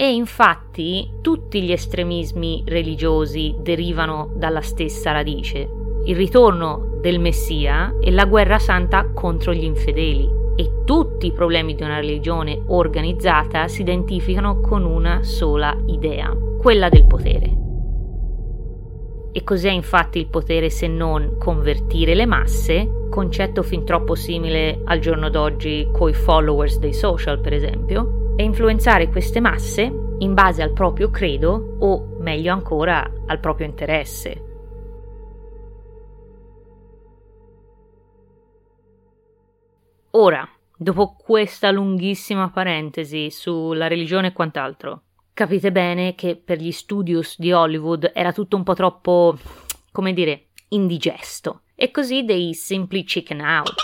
E 0.00 0.14
infatti 0.14 1.18
tutti 1.20 1.60
gli 1.60 1.72
estremismi 1.72 2.64
religiosi 2.66 3.54
derivano 3.60 4.30
dalla 4.34 4.62
stessa 4.62 5.12
radice, 5.12 5.68
il 6.06 6.16
ritorno 6.16 6.96
del 7.02 7.20
Messia 7.20 7.94
e 8.00 8.10
la 8.10 8.24
guerra 8.24 8.58
santa 8.58 9.10
contro 9.12 9.52
gli 9.52 9.64
infedeli. 9.64 10.26
E 10.56 10.84
tutti 10.86 11.26
i 11.26 11.32
problemi 11.32 11.74
di 11.74 11.82
una 11.82 11.96
religione 11.96 12.62
organizzata 12.68 13.68
si 13.68 13.82
identificano 13.82 14.60
con 14.60 14.86
una 14.86 15.22
sola 15.22 15.76
idea, 15.84 16.34
quella 16.56 16.88
del 16.88 17.06
potere. 17.06 17.58
E 19.32 19.44
cos'è 19.44 19.70
infatti 19.70 20.18
il 20.18 20.28
potere 20.28 20.70
se 20.70 20.86
non 20.86 21.36
convertire 21.38 22.14
le 22.14 22.24
masse, 22.24 23.06
concetto 23.10 23.62
fin 23.62 23.84
troppo 23.84 24.14
simile 24.14 24.80
al 24.82 24.98
giorno 24.98 25.28
d'oggi 25.28 25.90
coi 25.92 26.14
followers 26.14 26.78
dei 26.78 26.94
social, 26.94 27.38
per 27.38 27.52
esempio, 27.52 28.29
e 28.40 28.42
influenzare 28.42 29.10
queste 29.10 29.38
masse 29.38 29.82
in 30.20 30.32
base 30.32 30.62
al 30.62 30.72
proprio 30.72 31.10
credo 31.10 31.76
o, 31.78 32.16
meglio 32.20 32.54
ancora, 32.54 33.06
al 33.26 33.38
proprio 33.38 33.66
interesse. 33.66 34.44
Ora, 40.12 40.48
dopo 40.74 41.16
questa 41.18 41.70
lunghissima 41.70 42.48
parentesi 42.48 43.30
sulla 43.30 43.88
religione 43.88 44.28
e 44.28 44.32
quant'altro, 44.32 45.02
capite 45.34 45.70
bene 45.70 46.14
che 46.14 46.34
per 46.36 46.56
gli 46.56 46.72
studios 46.72 47.38
di 47.38 47.52
Hollywood 47.52 48.10
era 48.14 48.32
tutto 48.32 48.56
un 48.56 48.62
po' 48.62 48.72
troppo, 48.72 49.36
come 49.92 50.14
dire, 50.14 50.46
indigesto. 50.68 51.64
E 51.74 51.90
così 51.90 52.24
dei 52.24 52.54
Simply 52.54 53.04
Chicken 53.04 53.42
Out 53.42 53.74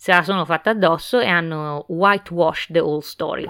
se 0.00 0.12
la 0.12 0.22
sono 0.22 0.46
fatta 0.46 0.70
addosso 0.70 1.20
e 1.20 1.26
hanno 1.26 1.84
whitewashed 1.88 2.72
the 2.72 2.80
whole 2.80 3.02
story. 3.02 3.46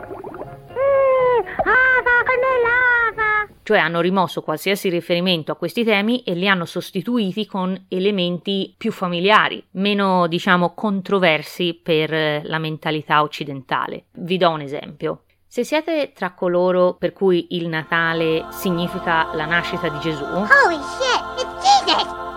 Cioè 3.63 3.79
hanno 3.79 4.01
rimosso 4.01 4.43
qualsiasi 4.43 4.89
riferimento 4.89 5.53
a 5.53 5.55
questi 5.55 5.85
temi 5.85 6.25
e 6.25 6.35
li 6.35 6.49
hanno 6.49 6.65
sostituiti 6.65 7.47
con 7.47 7.85
elementi 7.87 8.75
più 8.77 8.91
familiari, 8.91 9.65
meno 9.75 10.27
diciamo 10.27 10.75
controversi 10.75 11.75
per 11.81 12.45
la 12.45 12.59
mentalità 12.59 13.23
occidentale. 13.23 14.07
Vi 14.15 14.37
do 14.37 14.51
un 14.51 14.63
esempio. 14.63 15.23
Se 15.47 15.63
siete 15.63 16.11
tra 16.13 16.33
coloro 16.33 16.95
per 16.95 17.13
cui 17.13 17.47
il 17.51 17.69
Natale 17.69 18.47
significa 18.51 19.33
la 19.35 19.47
nascita 19.47 19.89
di 19.89 20.01
Gesù, 20.01 20.25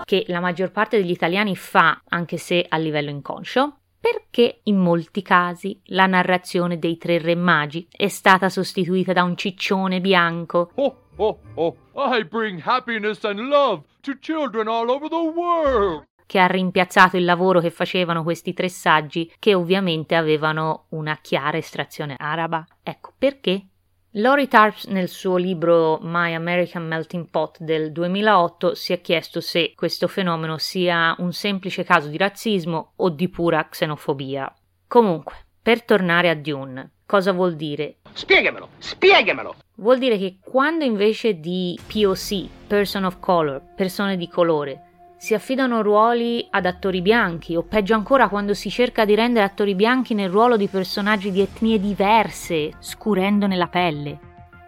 che 0.04 0.24
la 0.28 0.38
maggior 0.38 0.70
parte 0.70 0.98
degli 0.98 1.10
italiani 1.10 1.56
fa, 1.56 2.00
anche 2.10 2.36
se 2.36 2.64
a 2.68 2.76
livello 2.76 3.10
inconscio, 3.10 3.78
perché 4.04 4.60
in 4.64 4.76
molti 4.76 5.22
casi 5.22 5.80
la 5.84 6.04
narrazione 6.04 6.78
dei 6.78 6.98
tre 6.98 7.16
re 7.16 7.34
magi 7.34 7.88
è 7.90 8.08
stata 8.08 8.50
sostituita 8.50 9.14
da 9.14 9.22
un 9.22 9.34
ciccione 9.34 10.02
bianco. 10.02 10.72
Oh, 10.74 11.04
oh, 11.16 11.40
oh, 11.54 11.76
I 11.94 12.22
bring 12.26 12.60
happiness 12.62 13.24
and 13.24 13.38
love 13.48 13.84
to 14.02 14.18
children 14.20 14.68
all 14.68 14.90
over 14.90 15.08
the 15.08 15.14
world. 15.14 16.04
Che 16.26 16.38
ha 16.38 16.46
rimpiazzato 16.46 17.16
il 17.16 17.24
lavoro 17.24 17.60
che 17.60 17.70
facevano 17.70 18.22
questi 18.22 18.52
tre 18.52 18.68
saggi, 18.68 19.32
che 19.38 19.54
ovviamente 19.54 20.14
avevano 20.14 20.84
una 20.90 21.16
chiara 21.22 21.56
estrazione 21.56 22.14
araba. 22.18 22.62
Ecco 22.82 23.14
perché 23.16 23.68
Lori 24.18 24.46
Tarps 24.46 24.84
nel 24.84 25.08
suo 25.08 25.36
libro 25.36 25.98
My 26.00 26.34
American 26.34 26.86
Melting 26.86 27.26
Pot 27.28 27.58
del 27.58 27.90
2008 27.90 28.76
si 28.76 28.92
è 28.92 29.00
chiesto 29.00 29.40
se 29.40 29.72
questo 29.74 30.06
fenomeno 30.06 30.56
sia 30.56 31.16
un 31.18 31.32
semplice 31.32 31.82
caso 31.82 32.06
di 32.06 32.16
razzismo 32.16 32.92
o 32.94 33.10
di 33.10 33.28
pura 33.28 33.68
xenofobia. 33.68 34.54
Comunque, 34.86 35.34
per 35.60 35.82
tornare 35.82 36.28
a 36.28 36.36
Dune, 36.36 36.92
cosa 37.04 37.32
vuol 37.32 37.56
dire? 37.56 37.96
Spiegamelo, 38.12 38.68
spiegamelo! 38.78 39.56
Vuol 39.78 39.98
dire 39.98 40.16
che 40.16 40.38
quando 40.40 40.84
invece 40.84 41.40
di 41.40 41.76
POC, 41.84 42.48
person 42.68 43.02
of 43.02 43.18
color, 43.18 43.60
persone 43.74 44.16
di 44.16 44.28
colore, 44.28 44.83
si 45.24 45.32
affidano 45.32 45.80
ruoli 45.80 46.46
ad 46.50 46.66
attori 46.66 47.00
bianchi 47.00 47.56
o 47.56 47.62
peggio 47.62 47.94
ancora 47.94 48.28
quando 48.28 48.52
si 48.52 48.68
cerca 48.68 49.06
di 49.06 49.14
rendere 49.14 49.46
attori 49.46 49.74
bianchi 49.74 50.12
nel 50.12 50.28
ruolo 50.28 50.58
di 50.58 50.66
personaggi 50.66 51.30
di 51.30 51.40
etnie 51.40 51.80
diverse, 51.80 52.72
scurendone 52.78 53.56
la 53.56 53.68
pelle. 53.68 54.18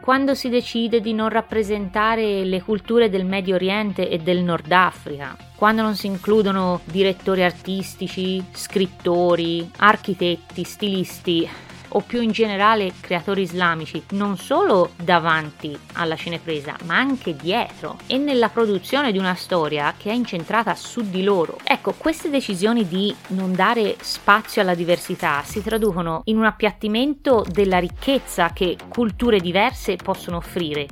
Quando 0.01 0.35
si 0.35 0.49
decide 0.49 1.03
di 1.03 1.13
non 1.13 1.29
rappresentare 1.29 2.43
le 2.45 2.63
culture 2.63 3.11
del 3.11 3.27
Medio 3.27 3.55
Oriente 3.55 4.09
e 4.09 4.17
del 4.17 4.43
Nord 4.43 4.73
Africa, 4.73 5.37
quando 5.57 5.83
non 5.83 5.95
si 5.95 6.07
includono 6.07 6.81
direttori 6.85 7.45
artistici, 7.45 8.43
scrittori, 8.51 9.71
architetti, 9.77 10.65
stilisti, 10.65 11.47
o 11.89 12.01
più 12.01 12.21
in 12.21 12.31
generale 12.31 12.93
creatori 13.01 13.43
islamici, 13.43 14.03
non 14.11 14.37
solo 14.37 14.91
davanti 14.97 15.77
alla 15.95 16.17
cinepresa, 16.17 16.77
ma 16.85 16.97
anche 16.97 17.37
dietro 17.37 17.99
e 18.07 18.19
nella 18.19 18.49
produzione 18.49 19.13
di 19.13 19.19
una 19.19 19.35
storia 19.35 19.95
che 19.97 20.11
è 20.11 20.15
incentrata 20.15 20.75
su 20.75 21.09
di 21.09 21.23
loro. 21.23 21.59
Ecco, 21.65 21.95
queste 21.97 22.31
decisioni 22.31 22.87
di 22.87 23.15
non 23.29 23.53
dare 23.55 23.97
spazio 24.01 24.63
alla 24.63 24.75
diversità 24.75 25.43
si 25.45 25.63
traducono 25.63 26.23
in 26.25 26.37
un 26.37 26.45
appiattimento 26.45 27.45
della 27.49 27.79
ricchezza 27.79 28.53
che 28.53 28.77
culture 28.89 29.41
diverse 29.41 29.97
possono 29.97 30.39
offrire 30.39 30.87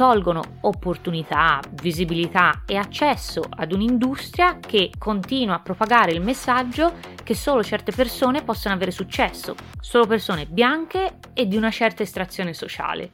tolgono 0.00 0.56
opportunità, 0.62 1.60
visibilità 1.82 2.62
e 2.66 2.74
accesso 2.74 3.42
ad 3.50 3.70
un'industria 3.70 4.58
che 4.58 4.90
continua 4.96 5.56
a 5.56 5.60
propagare 5.60 6.12
il 6.12 6.22
messaggio 6.22 6.94
che 7.22 7.34
solo 7.34 7.62
certe 7.62 7.92
persone 7.92 8.42
possono 8.42 8.72
avere 8.74 8.92
successo, 8.92 9.54
solo 9.78 10.06
persone 10.06 10.46
bianche 10.46 11.18
e 11.34 11.46
di 11.46 11.54
una 11.54 11.70
certa 11.70 12.02
estrazione 12.02 12.54
sociale. 12.54 13.10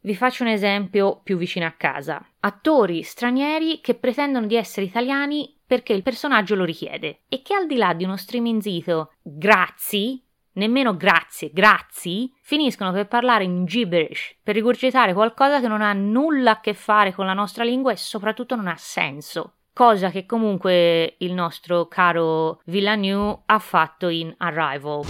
Vi 0.00 0.16
faccio 0.16 0.42
un 0.42 0.48
esempio 0.48 1.20
più 1.22 1.36
vicino 1.36 1.66
a 1.66 1.74
casa. 1.76 2.20
Attori 2.40 3.04
stranieri 3.04 3.80
che 3.80 3.94
pretendono 3.94 4.46
di 4.46 4.56
essere 4.56 4.86
italiani 4.86 5.56
perché 5.64 5.92
il 5.92 6.02
personaggio 6.02 6.56
lo 6.56 6.64
richiede 6.64 7.20
e 7.28 7.42
che 7.42 7.54
al 7.54 7.68
di 7.68 7.76
là 7.76 7.94
di 7.94 8.02
uno 8.02 8.16
striminzito 8.16 9.12
grazie 9.22 10.22
nemmeno 10.60 10.94
grazie, 10.94 11.50
grazie, 11.52 12.30
finiscono 12.42 12.92
per 12.92 13.08
parlare 13.08 13.44
in 13.44 13.64
gibberish, 13.64 14.36
per 14.42 14.54
rigurgitare 14.54 15.14
qualcosa 15.14 15.58
che 15.58 15.68
non 15.68 15.80
ha 15.80 15.92
nulla 15.94 16.52
a 16.52 16.60
che 16.60 16.74
fare 16.74 17.14
con 17.14 17.24
la 17.24 17.32
nostra 17.32 17.64
lingua 17.64 17.92
e 17.92 17.96
soprattutto 17.96 18.54
non 18.56 18.68
ha 18.68 18.76
senso. 18.76 19.54
Cosa 19.72 20.10
che 20.10 20.26
comunque 20.26 21.16
il 21.18 21.32
nostro 21.32 21.86
caro 21.86 22.60
Villeneuve 22.66 23.42
ha 23.46 23.58
fatto 23.58 24.08
in 24.08 24.34
Arrival. 24.36 25.02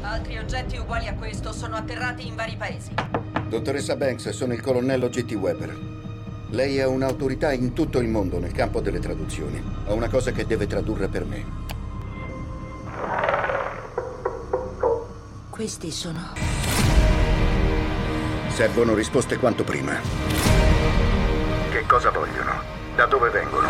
Altri 0.00 0.38
oggetti 0.38 0.78
uguali 0.78 1.06
a 1.08 1.14
questo 1.14 1.52
sono 1.52 1.76
atterrati 1.76 2.26
in 2.26 2.34
vari 2.34 2.56
paesi. 2.56 2.94
Dottoressa 3.48 3.96
Banks, 3.96 4.30
sono 4.30 4.54
il 4.54 4.62
colonnello 4.62 5.08
G.T. 5.08 5.32
Weber. 5.32 5.76
Lei 6.50 6.78
è 6.78 6.86
un'autorità 6.86 7.52
in 7.52 7.74
tutto 7.74 7.98
il 7.98 8.08
mondo 8.08 8.38
nel 8.38 8.52
campo 8.52 8.80
delle 8.80 9.00
traduzioni. 9.00 9.62
Ho 9.86 9.94
una 9.94 10.08
cosa 10.08 10.30
che 10.30 10.46
deve 10.46 10.66
tradurre 10.66 11.08
per 11.08 11.24
me. 11.24 11.64
Questi 15.54 15.92
sono. 15.92 16.18
Servono 18.48 18.92
risposte 18.92 19.36
quanto 19.36 19.62
prima. 19.62 19.92
Che 21.70 21.86
cosa 21.86 22.10
vogliono? 22.10 22.60
Da 22.96 23.06
dove 23.06 23.30
vengono? 23.30 23.68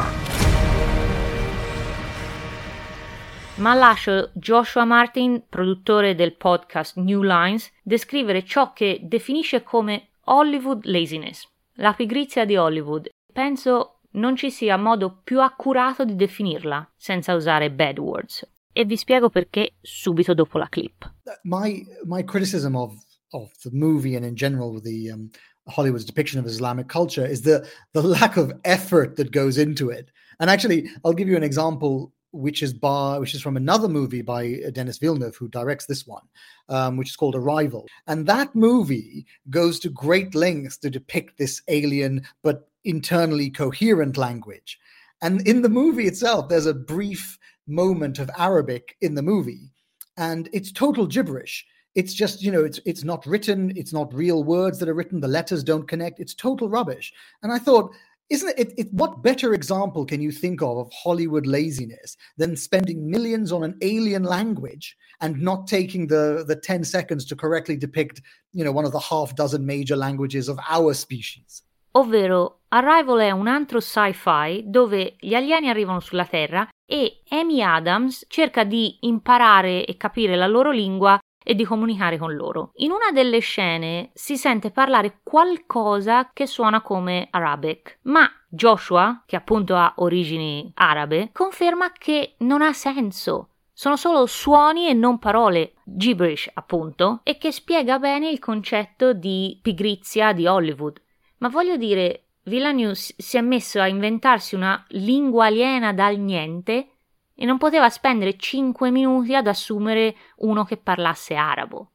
Ma 3.56 3.74
lascio 3.74 4.30
Joshua 4.32 4.86
Martin, 4.86 5.44
produttore 5.46 6.14
del 6.14 6.36
podcast 6.36 6.96
New 6.96 7.20
Lines, 7.20 7.70
descrivere 7.82 8.46
ciò 8.46 8.72
che 8.72 9.00
definisce 9.02 9.62
come 9.62 10.12
Hollywood 10.24 10.86
laziness, 10.86 11.46
la 11.74 11.92
pigrizia 11.92 12.46
di 12.46 12.56
Hollywood. 12.56 13.10
Penso 13.30 13.98
non 14.12 14.36
ci 14.36 14.50
sia 14.50 14.78
modo 14.78 15.20
più 15.22 15.42
accurato 15.42 16.06
di 16.06 16.16
definirla 16.16 16.92
senza 16.96 17.34
usare 17.34 17.70
bad 17.70 17.98
words. 17.98 18.48
E 18.76 18.84
vi 18.84 18.96
spiego 18.96 19.30
perché 19.30 19.74
subito 19.80 20.34
dopo 20.34 20.58
la 20.58 20.68
clip. 20.68 21.08
My 21.44 21.84
my 22.04 22.24
criticism 22.24 22.74
of 22.74 22.92
of 23.32 23.50
the 23.62 23.70
movie 23.70 24.16
and 24.16 24.24
in 24.24 24.34
general 24.34 24.80
the 24.80 25.12
um, 25.12 25.30
Hollywood's 25.68 26.04
depiction 26.04 26.40
of 26.40 26.46
Islamic 26.46 26.88
culture 26.88 27.24
is 27.24 27.42
the 27.42 27.64
the 27.92 28.02
lack 28.02 28.36
of 28.36 28.52
effort 28.64 29.14
that 29.16 29.30
goes 29.30 29.58
into 29.58 29.90
it. 29.90 30.10
And 30.40 30.50
actually, 30.50 30.90
I'll 31.04 31.12
give 31.12 31.28
you 31.28 31.36
an 31.36 31.44
example 31.44 32.12
which 32.32 32.64
is 32.64 32.74
by 32.74 33.16
which 33.18 33.32
is 33.32 33.40
from 33.40 33.56
another 33.56 33.88
movie 33.88 34.22
by 34.22 34.60
Denis 34.72 34.98
Villeneuve, 34.98 35.36
who 35.36 35.48
directs 35.48 35.86
this 35.86 36.04
one, 36.04 36.24
um, 36.68 36.96
which 36.96 37.10
is 37.10 37.16
called 37.16 37.36
Arrival. 37.36 37.86
And 38.08 38.26
that 38.26 38.56
movie 38.56 39.24
goes 39.50 39.78
to 39.80 39.88
great 39.88 40.34
lengths 40.34 40.76
to 40.78 40.90
depict 40.90 41.38
this 41.38 41.62
alien 41.68 42.26
but 42.42 42.68
internally 42.82 43.50
coherent 43.50 44.16
language. 44.16 44.80
And 45.22 45.46
in 45.46 45.62
the 45.62 45.68
movie 45.68 46.06
itself, 46.06 46.48
there's 46.48 46.66
a 46.66 46.74
brief 46.74 47.38
moment 47.66 48.18
of 48.18 48.30
Arabic 48.36 48.96
in 49.00 49.14
the 49.14 49.22
movie, 49.22 49.72
and 50.16 50.48
it's 50.52 50.72
total 50.72 51.06
gibberish. 51.06 51.64
It's 51.94 52.14
just 52.14 52.42
you 52.42 52.50
know 52.50 52.64
it's 52.64 52.80
it's 52.84 53.04
not 53.04 53.24
written. 53.26 53.72
It's 53.76 53.92
not 53.92 54.12
real 54.12 54.44
words 54.44 54.78
that 54.78 54.88
are 54.88 54.94
written. 54.94 55.20
The 55.20 55.28
letters 55.28 55.62
don't 55.62 55.88
connect. 55.88 56.20
It's 56.20 56.34
total 56.34 56.68
rubbish. 56.68 57.12
And 57.42 57.52
I 57.52 57.58
thought 57.58 57.92
isn't 58.30 58.58
it, 58.58 58.72
it, 58.78 58.92
What 58.92 59.22
better 59.22 59.52
example 59.52 60.06
can 60.06 60.20
you 60.20 60.32
think 60.32 60.62
of 60.62 60.78
of 60.78 60.92
Hollywood 60.92 61.46
laziness 61.46 62.16
than 62.38 62.56
spending 62.56 63.10
millions 63.10 63.52
on 63.52 63.62
an 63.62 63.76
alien 63.82 64.24
language 64.24 64.96
and 65.20 65.40
not 65.40 65.66
taking 65.66 66.06
the 66.06 66.44
the 66.46 66.56
ten 66.56 66.84
seconds 66.84 67.24
to 67.26 67.36
correctly 67.36 67.76
depict, 67.76 68.22
you 68.52 68.64
know, 68.64 68.72
one 68.72 68.86
of 68.86 68.92
the 68.92 69.00
half 69.00 69.34
dozen 69.36 69.64
major 69.66 69.96
languages 69.96 70.48
of 70.48 70.58
our 70.68 70.94
species? 70.94 71.62
Ovvero, 71.96 72.62
Arrival 72.70 73.20
è 73.20 73.30
un 73.30 73.46
altro 73.46 73.78
sci-fi 73.78 74.64
dove 74.66 75.14
gli 75.20 75.34
alieni 75.34 75.68
arrivano 75.68 76.00
sulla 76.00 76.24
Terra 76.24 76.66
e 76.86 77.22
Amy 77.30 77.62
Adams 77.62 78.24
cerca 78.28 78.64
di 78.64 78.98
imparare 79.00 79.84
e 79.84 79.96
capire 79.96 80.36
la 80.36 80.46
loro 80.46 80.70
lingua 80.70 81.18
e 81.46 81.54
di 81.54 81.64
comunicare 81.64 82.16
con 82.16 82.34
loro. 82.34 82.72
In 82.76 82.90
una 82.90 83.12
delle 83.12 83.38
scene 83.40 84.10
si 84.14 84.36
sente 84.36 84.70
parlare 84.70 85.20
qualcosa 85.22 86.30
che 86.32 86.46
suona 86.46 86.80
come 86.80 87.28
Arabic, 87.30 87.98
ma 88.02 88.28
Joshua, 88.48 89.22
che 89.26 89.36
appunto 89.36 89.76
ha 89.76 89.92
origini 89.96 90.70
arabe, 90.76 91.30
conferma 91.32 91.92
che 91.92 92.36
non 92.38 92.62
ha 92.62 92.72
senso. 92.72 93.50
Sono 93.72 93.96
solo 93.96 94.24
suoni 94.26 94.88
e 94.88 94.94
non 94.94 95.18
parole, 95.18 95.74
gibberish 95.84 96.48
appunto, 96.54 97.20
e 97.24 97.36
che 97.36 97.50
spiega 97.50 97.98
bene 97.98 98.30
il 98.30 98.38
concetto 98.38 99.12
di 99.12 99.58
pigrizia 99.60 100.32
di 100.32 100.46
Hollywood. 100.46 101.02
Ma 101.38 101.48
voglio 101.48 101.76
dire, 101.76 102.23
Villeneuve 102.44 102.94
si 102.94 103.36
è 103.36 103.40
messo 103.40 103.80
a 103.80 103.88
inventarsi 103.88 104.54
una 104.54 104.84
lingua 104.88 105.46
aliena 105.46 105.94
dal 105.94 106.18
niente 106.18 106.88
e 107.34 107.44
non 107.46 107.56
poteva 107.56 107.88
spendere 107.88 108.36
5 108.36 108.90
minuti 108.90 109.34
ad 109.34 109.46
assumere 109.46 110.14
uno 110.36 110.64
che 110.64 110.76
parlasse 110.76 111.34
arabo. 111.34 111.90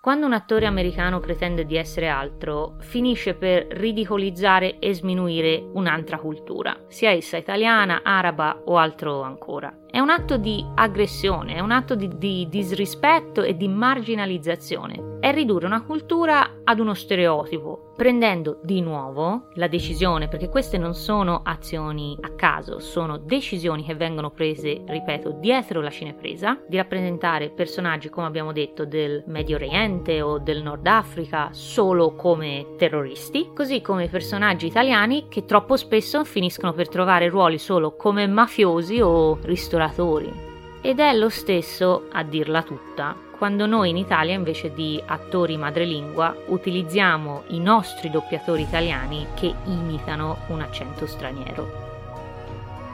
Quando 0.00 0.26
un 0.26 0.32
attore 0.32 0.66
americano 0.66 1.20
pretende 1.20 1.64
di 1.64 1.76
essere 1.76 2.08
altro, 2.08 2.76
finisce 2.80 3.34
per 3.34 3.66
ridicolizzare 3.68 4.78
e 4.78 4.92
sminuire 4.92 5.66
un'altra 5.72 6.18
cultura, 6.18 6.84
sia 6.88 7.10
essa 7.10 7.36
italiana, 7.36 8.00
araba 8.02 8.62
o 8.66 8.76
altro 8.76 9.22
ancora. 9.22 9.83
È 9.94 10.00
un 10.00 10.10
atto 10.10 10.38
di 10.38 10.66
aggressione, 10.74 11.54
è 11.54 11.60
un 11.60 11.70
atto 11.70 11.94
di, 11.94 12.18
di 12.18 12.48
disrispetto 12.48 13.44
e 13.44 13.56
di 13.56 13.68
marginalizzazione. 13.68 15.12
È 15.20 15.32
ridurre 15.32 15.66
una 15.66 15.84
cultura 15.84 16.62
ad 16.64 16.80
uno 16.80 16.94
stereotipo, 16.94 17.92
prendendo 17.96 18.58
di 18.62 18.80
nuovo 18.82 19.50
la 19.54 19.68
decisione, 19.68 20.26
perché 20.26 20.48
queste 20.48 20.78
non 20.78 20.94
sono 20.94 21.42
azioni 21.44 22.18
a 22.20 22.32
caso, 22.34 22.80
sono 22.80 23.18
decisioni 23.18 23.84
che 23.84 23.94
vengono 23.94 24.30
prese, 24.30 24.82
ripeto, 24.84 25.30
dietro 25.38 25.80
la 25.80 25.90
cinepresa, 25.90 26.58
di 26.66 26.76
rappresentare 26.76 27.50
personaggi, 27.50 28.10
come 28.10 28.26
abbiamo 28.26 28.52
detto, 28.52 28.84
del 28.84 29.22
Medio 29.28 29.56
Oriente 29.56 30.20
o 30.20 30.38
del 30.38 30.62
Nord 30.62 30.86
Africa 30.88 31.50
solo 31.52 32.16
come 32.16 32.74
terroristi, 32.76 33.50
così 33.54 33.80
come 33.80 34.08
personaggi 34.08 34.66
italiani 34.66 35.28
che 35.28 35.44
troppo 35.44 35.76
spesso 35.76 36.24
finiscono 36.24 36.72
per 36.72 36.88
trovare 36.88 37.28
ruoli 37.28 37.58
solo 37.58 37.94
come 37.94 38.26
mafiosi 38.26 39.00
o 39.00 39.38
ristoratori 39.40 39.82
ed 40.80 41.00
è 41.00 41.14
lo 41.14 41.30
stesso, 41.30 42.08
a 42.12 42.22
dirla 42.22 42.62
tutta, 42.62 43.16
quando 43.38 43.66
noi 43.66 43.90
in 43.90 43.96
Italia 43.96 44.34
invece 44.34 44.72
di 44.72 45.02
attori 45.04 45.56
madrelingua 45.56 46.36
utilizziamo 46.46 47.44
i 47.48 47.58
nostri 47.58 48.10
doppiatori 48.10 48.62
italiani 48.62 49.26
che 49.34 49.52
imitano 49.64 50.38
un 50.48 50.60
accento 50.60 51.06
straniero. 51.06 51.82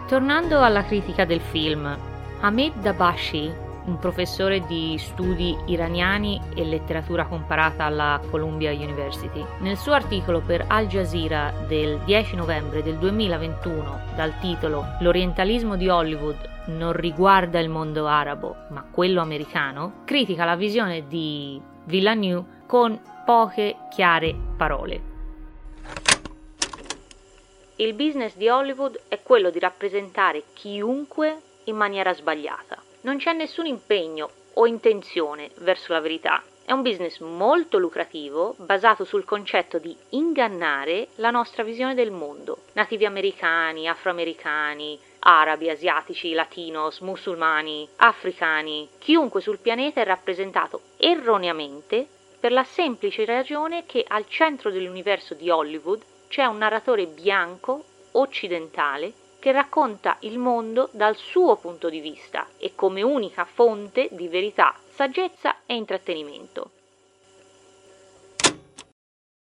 Tornando 0.07 0.61
alla 0.63 0.85
critica 0.85 1.25
del 1.25 1.41
film, 1.41 1.97
Hamid 2.41 2.75
Dabashi 2.81 3.69
un 3.85 3.99
professore 3.99 4.65
di 4.67 4.97
studi 4.99 5.57
iraniani 5.67 6.41
e 6.55 6.65
letteratura 6.65 7.25
comparata 7.25 7.85
alla 7.85 8.21
Columbia 8.31 8.73
University. 8.73 9.45
Nel 9.61 9.77
suo 9.77 9.93
articolo 9.93 10.41
per 10.41 10.65
Al 10.69 10.87
Jazeera 10.87 11.53
del 11.67 11.99
10 12.05 12.37
novembre 12.37 12.83
del 12.83 12.97
2021 12.97 14.01
dal 14.15 14.39
titolo 14.39 14.85
L'orientalismo 15.01 15.77
di 15.77 15.89
Hollywood 15.89 16.37
non 16.77 16.93
riguarda 16.93 17.59
il 17.59 17.69
mondo 17.69 18.07
arabo, 18.07 18.57
ma 18.71 18.87
quello 18.91 19.21
americano, 19.21 20.03
critica 20.05 20.45
la 20.45 20.57
visione 20.57 21.07
di 21.07 21.61
Villeneuve 21.85 22.63
con 22.67 23.01
poche 23.25 23.77
chiare 23.91 24.35
parole. 24.57 25.09
Il 27.77 27.95
business 27.95 28.37
di 28.37 28.49
Hollywood 28.49 29.01
è 29.09 29.21
quello 29.23 29.51
di 29.51 29.59
rappresentare 29.59 30.45
chiunque 30.53 31.41
in 31.65 31.77
maniera 31.77 32.13
sbagliata 32.13 32.89
non 33.03 33.17
c'è 33.17 33.33
nessun 33.33 33.67
impegno 33.67 34.31
o 34.55 34.67
intenzione 34.67 35.51
verso 35.59 35.93
la 35.93 36.01
verità. 36.01 36.43
È 36.71 36.73
un 36.73 36.83
business 36.83 37.19
molto 37.19 37.79
lucrativo, 37.79 38.55
basato 38.59 39.03
sul 39.03 39.25
concetto 39.25 39.79
di 39.81 39.93
ingannare 40.11 41.09
la 41.17 41.33
nostra 41.33 41.65
visione 41.65 41.95
del 41.95 42.13
mondo. 42.13 42.59
Nativi 42.75 43.05
americani, 43.05 43.89
afroamericani, 43.89 44.97
arabi, 45.19 45.69
asiatici, 45.69 46.33
latinos, 46.33 47.01
musulmani, 47.01 47.89
africani, 47.97 48.89
chiunque 48.99 49.41
sul 49.41 49.59
pianeta 49.59 50.01
è 50.01 50.05
rappresentato 50.05 50.83
erroneamente 50.99 52.07
per 52.39 52.53
la 52.53 52.63
semplice 52.63 53.25
ragione 53.25 53.85
che 53.85 54.05
al 54.07 54.29
centro 54.29 54.71
dell'universo 54.71 55.35
di 55.35 55.51
Hollywood 55.51 56.01
c'è 56.29 56.45
un 56.45 56.59
narratore 56.59 57.07
bianco, 57.07 57.83
occidentale, 58.13 59.13
che 59.41 59.51
racconta 59.51 60.19
il 60.21 60.39
mondo 60.39 60.89
dal 60.93 61.17
suo 61.17 61.57
punto 61.57 61.89
di 61.89 61.99
vista 61.99 62.47
e 62.59 62.75
come 62.77 63.03
unica 63.03 63.45
fonte 63.45 64.09
di 64.13 64.29
verità, 64.29 64.73
saggezza 64.91 65.57
e 65.67 65.75
intrattenimento. 65.75 66.71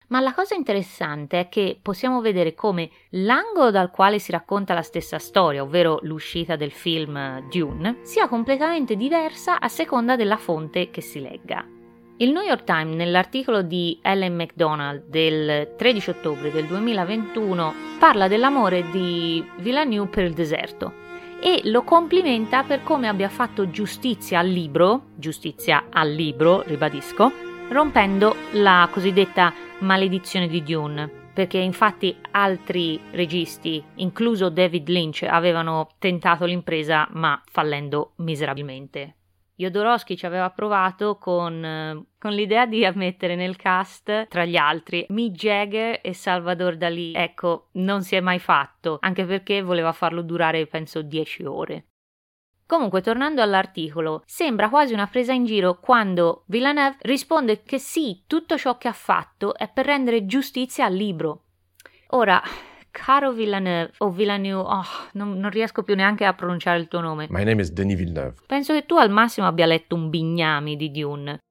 Ma 0.09 0.21
la 0.21 0.35
cosa 0.35 0.55
interessante 0.55 1.41
è 1.41 1.49
che 1.49 1.79
possiamo 1.83 2.21
vedere 2.21 2.55
come 2.55 2.91
l'angolo 3.11 3.71
dal 3.71 3.91
quale 3.91 4.19
si 4.19 4.31
racconta 4.31 4.73
la 4.75 4.83
stessa 4.83 5.19
storia, 5.19 5.63
ovvero 5.63 5.99
l'uscita 6.03 6.55
del 6.55 6.71
film 6.71 7.49
Dune, 7.49 7.99
sia 8.03 8.29
completamente 8.29 8.95
diversa 8.95 9.59
a 9.59 9.69
seconda 9.69 10.15
della 10.15 10.37
fonte 10.37 10.91
che 10.91 11.01
si 11.01 11.21
legga. 11.21 11.76
Il 12.19 12.33
New 12.33 12.41
York 12.41 12.65
Times 12.65 12.95
nell'articolo 12.95 13.61
di 13.61 13.99
Ellen 14.01 14.37
McDonald 14.37 15.05
del 15.07 15.75
13 15.77 16.11
ottobre 16.11 16.51
del 16.51 16.65
2021 16.65 17.75
parla 17.99 18.27
dell'amore 18.27 18.89
di 18.91 19.45
Villeneuve 19.59 20.09
per 20.09 20.25
il 20.25 20.33
deserto 20.33 20.95
e 21.43 21.61
lo 21.65 21.83
complimenta 21.83 22.63
per 22.63 22.83
come 22.83 23.09
abbia 23.09 23.29
fatto 23.29 23.69
giustizia 23.69 24.39
al 24.39 24.49
libro, 24.49 25.09
giustizia 25.17 25.89
al 25.91 26.11
libro, 26.11 26.63
ribadisco, 26.63 27.31
rompendo 27.69 28.35
la 28.53 28.89
cosiddetta 28.91 29.53
maledizione 29.81 30.49
di 30.49 30.63
Dune, 30.63 31.11
perché 31.35 31.59
infatti 31.59 32.17
altri 32.31 32.99
registi, 33.11 33.85
incluso 33.97 34.49
David 34.49 34.89
Lynch, 34.89 35.25
avevano 35.25 35.89
tentato 35.99 36.47
l'impresa 36.47 37.07
ma 37.11 37.39
fallendo 37.45 38.13
miserabilmente. 38.17 39.16
Jodorowsky 39.57 40.17
ci 40.17 40.27
aveva 40.27 40.51
provato 40.51 41.17
con, 41.17 42.07
con, 42.19 42.33
l'idea 42.33 42.67
di 42.67 42.85
ammettere 42.85 43.37
nel 43.37 43.57
cast, 43.57 44.29
tra 44.29 44.45
gli 44.45 44.57
altri, 44.57 45.07
Mick 45.09 45.35
Jagger 45.35 46.01
e 46.03 46.13
Salvador 46.13 46.77
Dalì. 46.77 47.15
Ecco, 47.15 47.69
non 47.73 48.03
si 48.03 48.17
è 48.17 48.21
mai 48.21 48.39
fatto, 48.39 48.99
anche 49.01 49.25
perché 49.25 49.63
voleva 49.63 49.93
farlo 49.93 50.21
durare, 50.21 50.67
penso, 50.67 51.01
10 51.01 51.45
ore. 51.45 51.87
Comunque, 52.67 53.01
tornando 53.01 53.41
all'articolo, 53.41 54.23
sembra 54.27 54.69
quasi 54.69 54.93
una 54.93 55.07
presa 55.07 55.33
in 55.33 55.45
giro 55.45 55.79
quando 55.79 56.43
Villeneuve 56.49 56.97
risponde 57.03 57.63
che 57.63 57.79
sì, 57.79 58.25
tutto 58.27 58.59
ciò 58.59 58.77
che 58.77 58.89
ha 58.89 58.93
fatto 58.93 59.57
è 59.57 59.69
per 59.69 59.87
rendere 59.87 60.27
giustizia 60.27 60.85
al 60.85 60.95
libro. 60.95 61.45
Ora, 62.09 62.43
Caro 62.99 63.31
Villeneuve, 63.33 63.93
o 63.99 64.11
Villeneuve, 64.11 64.69
oh, 64.69 64.85
non, 65.13 65.39
non, 65.39 65.51
riesco 65.51 65.83
più 65.83 65.95
neanche 65.95 66.25
a 66.25 66.33
pronunciare 66.33 66.79
il 66.79 66.89
tuo 66.89 67.01
nome. 67.01 67.27
My 67.29 67.45
name 67.45 67.61
is 67.61 67.71
Denis 67.71 67.95
Villeneuve. 67.95 68.37
Penso 68.47 68.73
che 68.73 68.87
tu 68.87 68.97
al 68.97 69.11
massimo 69.11 69.47
abbia 69.47 69.67
letto 69.67 69.95
un 69.95 70.09
bignami 70.09 70.77
di 70.77 70.91
Dune. 70.91 71.43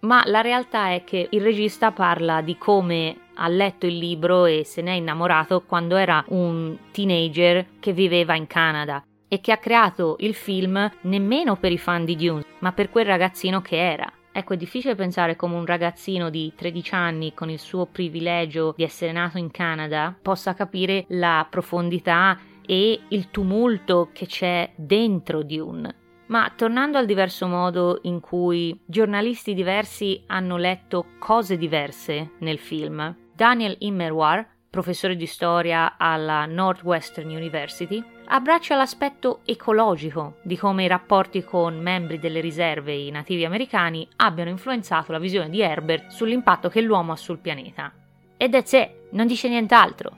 Ma 0.00 0.22
la 0.26 0.42
realtà 0.42 0.92
è 0.92 1.04
che 1.04 1.26
il 1.30 1.40
regista 1.40 1.90
parla 1.90 2.42
di 2.42 2.58
come 2.58 3.16
ha 3.36 3.48
letto 3.48 3.86
il 3.86 3.96
libro 3.96 4.44
e 4.44 4.62
se 4.64 4.82
ne 4.82 4.92
è 4.92 4.96
innamorato 4.96 5.62
quando 5.62 5.96
era 5.96 6.22
un 6.28 6.76
teenager 6.92 7.66
che 7.80 7.92
viveva 7.92 8.34
in 8.34 8.46
Canada 8.46 9.02
e 9.26 9.40
che 9.40 9.52
ha 9.52 9.56
creato 9.56 10.16
il 10.20 10.34
film 10.34 10.90
nemmeno 11.02 11.56
per 11.56 11.72
i 11.72 11.78
fan 11.78 12.04
di 12.04 12.14
Dune, 12.14 12.44
ma 12.58 12.72
per 12.72 12.90
quel 12.90 13.06
ragazzino 13.06 13.62
che 13.62 13.76
era. 13.76 14.12
Ecco, 14.38 14.54
è 14.54 14.56
difficile 14.56 14.94
pensare 14.94 15.34
come 15.34 15.56
un 15.56 15.66
ragazzino 15.66 16.30
di 16.30 16.52
13 16.54 16.94
anni 16.94 17.34
con 17.34 17.50
il 17.50 17.58
suo 17.58 17.86
privilegio 17.86 18.72
di 18.76 18.84
essere 18.84 19.10
nato 19.10 19.36
in 19.36 19.50
Canada 19.50 20.16
possa 20.22 20.54
capire 20.54 21.06
la 21.08 21.44
profondità 21.50 22.38
e 22.64 23.00
il 23.08 23.30
tumulto 23.32 24.10
che 24.12 24.26
c'è 24.26 24.70
dentro 24.76 25.42
Dune. 25.42 25.96
Ma 26.26 26.52
tornando 26.54 26.98
al 26.98 27.06
diverso 27.06 27.48
modo 27.48 27.98
in 28.02 28.20
cui 28.20 28.80
giornalisti 28.86 29.54
diversi 29.54 30.22
hanno 30.28 30.56
letto 30.56 31.06
cose 31.18 31.58
diverse 31.58 32.34
nel 32.38 32.60
film, 32.60 33.12
Daniel 33.34 33.74
Immerwar, 33.80 34.46
professore 34.70 35.16
di 35.16 35.26
storia 35.26 35.96
alla 35.98 36.46
Northwestern 36.46 37.28
University, 37.28 38.00
abbraccia 38.28 38.76
l'aspetto 38.76 39.40
ecologico 39.44 40.36
di 40.42 40.56
come 40.56 40.84
i 40.84 40.88
rapporti 40.88 41.42
con 41.42 41.78
membri 41.78 42.18
delle 42.18 42.40
riserve 42.40 42.92
e 42.92 43.06
i 43.06 43.10
nativi 43.10 43.44
americani 43.44 44.06
abbiano 44.16 44.50
influenzato 44.50 45.12
la 45.12 45.18
visione 45.18 45.48
di 45.48 45.60
Herbert 45.60 46.10
sull'impatto 46.10 46.68
che 46.68 46.80
l'uomo 46.80 47.12
ha 47.12 47.16
sul 47.16 47.38
pianeta. 47.38 47.92
Ed 48.36 48.54
è 48.54 48.62
sé, 48.64 48.94
Non 49.10 49.26
dice 49.26 49.48
nient'altro. 49.48 50.16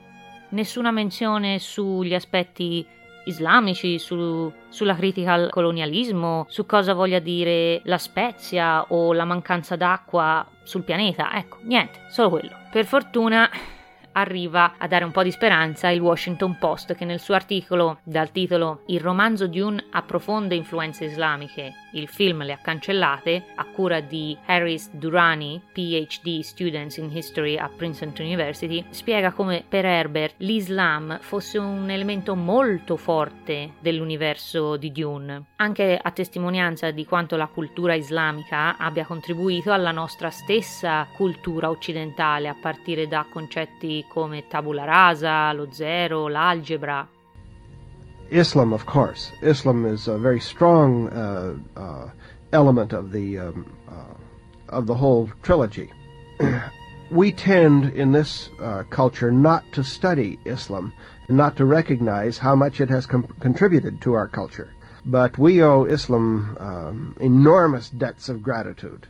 Nessuna 0.49 0.91
menzione 0.91 1.59
sugli 1.59 2.13
aspetti 2.13 2.85
islamici, 3.23 3.99
su, 3.99 4.51
sulla 4.67 4.95
critica 4.95 5.33
al 5.33 5.49
colonialismo, 5.49 6.45
su 6.49 6.65
cosa 6.65 6.93
voglia 6.93 7.19
dire 7.19 7.81
la 7.85 7.97
spezia 7.97 8.83
o 8.89 9.13
la 9.13 9.23
mancanza 9.23 9.77
d'acqua 9.77 10.45
sul 10.63 10.83
pianeta. 10.83 11.33
Ecco, 11.35 11.59
niente, 11.61 12.01
solo 12.09 12.29
quello. 12.29 12.51
Per 12.69 12.85
fortuna 12.85 13.49
arriva 14.13 14.73
a 14.77 14.87
dare 14.87 15.03
un 15.05 15.11
po' 15.11 15.23
di 15.23 15.31
speranza 15.31 15.89
il 15.89 16.01
Washington 16.01 16.57
Post 16.57 16.95
che 16.95 17.05
nel 17.05 17.19
suo 17.19 17.35
articolo 17.35 17.99
dal 18.03 18.31
titolo 18.31 18.83
Il 18.87 18.99
romanzo 18.99 19.47
Dune 19.47 19.85
ha 19.91 20.01
profonde 20.01 20.55
influenze 20.55 21.05
islamiche, 21.05 21.73
il 21.91 22.07
film 22.07 22.43
le 22.43 22.53
ha 22.53 22.57
cancellate, 22.57 23.45
a 23.55 23.65
cura 23.65 23.99
di 23.99 24.37
Harris 24.45 24.89
Durrani, 24.91 25.61
PhD 25.71 26.41
Students 26.41 26.97
in 26.97 27.09
History 27.11 27.57
a 27.57 27.69
Princeton 27.69 28.25
University, 28.25 28.83
spiega 28.89 29.31
come 29.31 29.63
per 29.67 29.85
Herbert 29.85 30.35
l'Islam 30.37 31.19
fosse 31.21 31.57
un 31.57 31.89
elemento 31.89 32.35
molto 32.35 32.97
forte 32.97 33.73
dell'universo 33.79 34.77
di 34.77 34.91
Dune, 34.91 35.45
anche 35.57 35.99
a 36.01 36.11
testimonianza 36.11 36.91
di 36.91 37.05
quanto 37.05 37.35
la 37.35 37.47
cultura 37.47 37.93
islamica 37.93 38.77
abbia 38.77 39.05
contribuito 39.05 39.71
alla 39.71 39.91
nostra 39.91 40.29
stessa 40.29 41.07
cultura 41.13 41.69
occidentale 41.69 42.47
a 42.47 42.57
partire 42.59 43.07
da 43.07 43.25
concetti 43.29 44.05
come 44.07 44.47
tabula 44.47 44.83
rasa, 44.83 45.51
lo 45.53 45.71
zero, 45.71 46.27
l'algebra. 46.27 47.07
Islam, 48.31 48.71
of 48.71 48.85
course. 48.85 49.31
Islam 49.41 49.85
is 49.85 50.07
a 50.07 50.17
very 50.17 50.39
strong 50.39 51.09
uh, 51.09 51.55
uh, 51.75 52.09
element 52.53 52.93
of 52.93 53.11
the 53.11 53.37
um, 53.39 53.77
uh, 53.89 54.15
of 54.69 54.87
the 54.87 54.95
whole 54.95 55.29
trilogy. 55.43 55.91
we 57.11 57.33
tend 57.33 57.93
in 57.93 58.13
this 58.13 58.49
uh, 58.61 58.83
culture 58.89 59.31
not 59.31 59.65
to 59.73 59.83
study 59.83 60.39
Islam 60.45 60.93
and 61.27 61.35
not 61.35 61.57
to 61.57 61.65
recognize 61.65 62.37
how 62.37 62.55
much 62.55 62.79
it 62.79 62.89
has 62.89 63.05
contributed 63.05 64.01
to 64.01 64.13
our 64.13 64.29
culture. 64.29 64.73
But 65.05 65.37
we 65.37 65.61
owe 65.61 65.83
Islam 65.83 66.57
um, 66.59 67.17
enormous 67.19 67.89
debts 67.89 68.29
of 68.29 68.41
gratitude. 68.41 69.07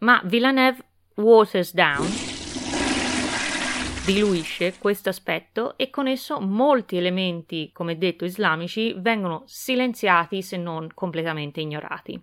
Ma 0.00 0.20
Villeneuve 0.24 0.80
waters 1.16 1.72
down 1.72 2.06
diluisce 4.06 4.78
questo 4.78 5.08
aspetto 5.08 5.76
e 5.76 5.90
con 5.90 6.06
esso 6.06 6.40
molti 6.40 6.96
elementi, 6.96 7.70
come 7.72 7.98
detto, 7.98 8.24
islamici 8.24 8.94
vengono 8.96 9.42
silenziati 9.46 10.42
se 10.42 10.56
non 10.56 10.88
completamente 10.94 11.60
ignorati. 11.60 12.22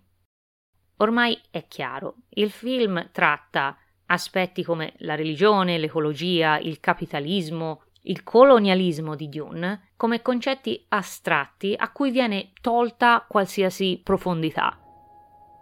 Ormai 0.98 1.38
è 1.52 1.68
chiaro, 1.68 2.16
il 2.30 2.52
film 2.52 3.10
tratta 3.12 3.78
aspetti 4.06 4.64
come 4.64 4.94
la 5.00 5.16
religione, 5.16 5.78
l'ecologia, 5.78 6.58
il 6.58 6.80
capitalismo, 6.80 7.84
il 8.04 8.24
colonialismo 8.24 9.16
di 9.16 9.28
Dune 9.28 9.92
come 9.98 10.22
concetti 10.22 10.86
astratti 10.88 11.74
a 11.78 11.92
cui 11.92 12.12
viene 12.12 12.52
tolta 12.62 13.26
qualsiasi 13.28 14.00
profondità. 14.02 14.80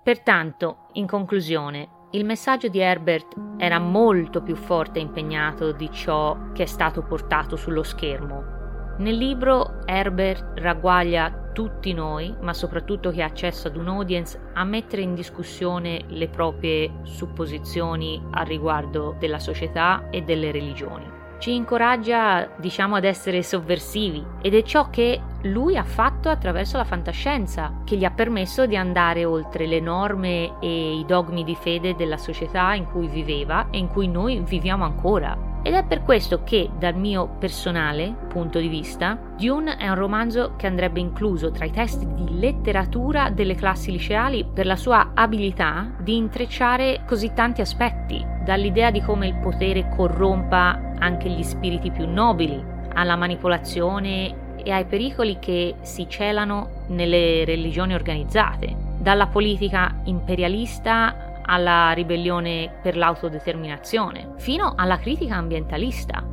Pertanto, 0.03 0.89
in 0.93 1.07
conclusione, 1.07 2.00
il 2.13 2.25
messaggio 2.25 2.67
di 2.67 2.79
Herbert 2.79 3.35
era 3.57 3.79
molto 3.79 4.41
più 4.41 4.55
forte 4.55 4.99
e 4.99 5.01
impegnato 5.01 5.71
di 5.71 5.89
ciò 5.91 6.51
che 6.51 6.63
è 6.63 6.65
stato 6.65 7.03
portato 7.03 7.55
sullo 7.55 7.83
schermo. 7.83 8.95
Nel 8.97 9.15
libro 9.15 9.81
Herbert 9.85 10.59
ragguaglia 10.59 11.51
tutti 11.53 11.93
noi, 11.93 12.35
ma 12.41 12.53
soprattutto 12.53 13.11
chi 13.11 13.21
ha 13.21 13.25
accesso 13.25 13.67
ad 13.67 13.77
un 13.77 13.87
audience, 13.87 14.37
a 14.53 14.65
mettere 14.65 15.03
in 15.03 15.15
discussione 15.15 16.03
le 16.07 16.27
proprie 16.27 16.91
supposizioni 17.03 18.21
a 18.31 18.41
riguardo 18.43 19.15
della 19.17 19.39
società 19.39 20.09
e 20.09 20.21
delle 20.21 20.51
religioni 20.51 21.19
ci 21.41 21.55
incoraggia, 21.55 22.47
diciamo, 22.57 22.95
ad 22.95 23.03
essere 23.03 23.41
sovversivi 23.41 24.23
ed 24.43 24.53
è 24.53 24.61
ciò 24.61 24.91
che 24.91 25.19
lui 25.45 25.75
ha 25.75 25.83
fatto 25.83 26.29
attraverso 26.29 26.77
la 26.77 26.83
fantascienza, 26.83 27.81
che 27.83 27.95
gli 27.95 28.05
ha 28.05 28.11
permesso 28.11 28.67
di 28.67 28.77
andare 28.77 29.25
oltre 29.25 29.65
le 29.65 29.79
norme 29.79 30.59
e 30.61 30.97
i 30.97 31.03
dogmi 31.03 31.43
di 31.43 31.55
fede 31.55 31.95
della 31.95 32.17
società 32.17 32.75
in 32.75 32.85
cui 32.85 33.07
viveva 33.07 33.69
e 33.71 33.79
in 33.79 33.87
cui 33.87 34.07
noi 34.07 34.39
viviamo 34.39 34.83
ancora. 34.83 35.50
Ed 35.63 35.75
è 35.75 35.83
per 35.83 36.01
questo 36.01 36.43
che, 36.43 36.71
dal 36.79 36.95
mio 36.95 37.27
personale 37.37 38.15
punto 38.29 38.57
di 38.57 38.67
vista, 38.67 39.17
Dune 39.37 39.77
è 39.77 39.87
un 39.87 39.95
romanzo 39.95 40.55
che 40.57 40.65
andrebbe 40.65 40.99
incluso 40.99 41.51
tra 41.51 41.65
i 41.65 41.71
testi 41.71 42.07
di 42.15 42.39
letteratura 42.39 43.29
delle 43.29 43.53
classi 43.53 43.91
liceali 43.91 44.43
per 44.51 44.65
la 44.65 44.75
sua 44.75 45.11
abilità 45.13 45.91
di 45.99 46.15
intrecciare 46.15 47.03
così 47.05 47.33
tanti 47.35 47.61
aspetti, 47.61 48.25
dall'idea 48.43 48.89
di 48.89 49.01
come 49.01 49.27
il 49.27 49.35
potere 49.35 49.87
corrompa 49.95 50.93
anche 50.97 51.29
gli 51.29 51.43
spiriti 51.43 51.91
più 51.91 52.07
nobili, 52.07 52.59
alla 52.93 53.15
manipolazione 53.15 54.55
e 54.63 54.71
ai 54.71 54.85
pericoli 54.85 55.37
che 55.39 55.75
si 55.81 56.07
celano 56.09 56.85
nelle 56.87 57.45
religioni 57.45 57.93
organizzate, 57.93 58.75
dalla 58.97 59.27
politica 59.27 60.01
imperialista 60.05 61.30
alla 61.51 61.91
ribellione 61.91 62.79
per 62.81 62.95
l'autodeterminazione, 62.95 64.35
fino 64.37 64.73
alla 64.75 64.97
critica 64.97 65.35
ambientalista. 65.35 66.25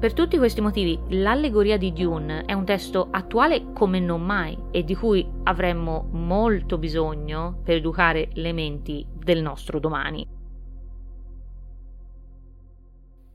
Per 0.00 0.14
tutti 0.14 0.38
questi 0.38 0.62
motivi, 0.62 0.98
l'allegoria 1.08 1.76
di 1.76 1.92
Dune 1.92 2.44
è 2.46 2.54
un 2.54 2.64
testo 2.64 3.08
attuale 3.10 3.72
come 3.74 4.00
non 4.00 4.22
mai 4.22 4.56
e 4.70 4.84
di 4.84 4.94
cui 4.94 5.28
avremmo 5.44 6.08
molto 6.12 6.78
bisogno 6.78 7.60
per 7.62 7.76
educare 7.76 8.30
le 8.34 8.52
menti 8.52 9.06
del 9.12 9.42
nostro 9.42 9.78
domani. 9.78 10.26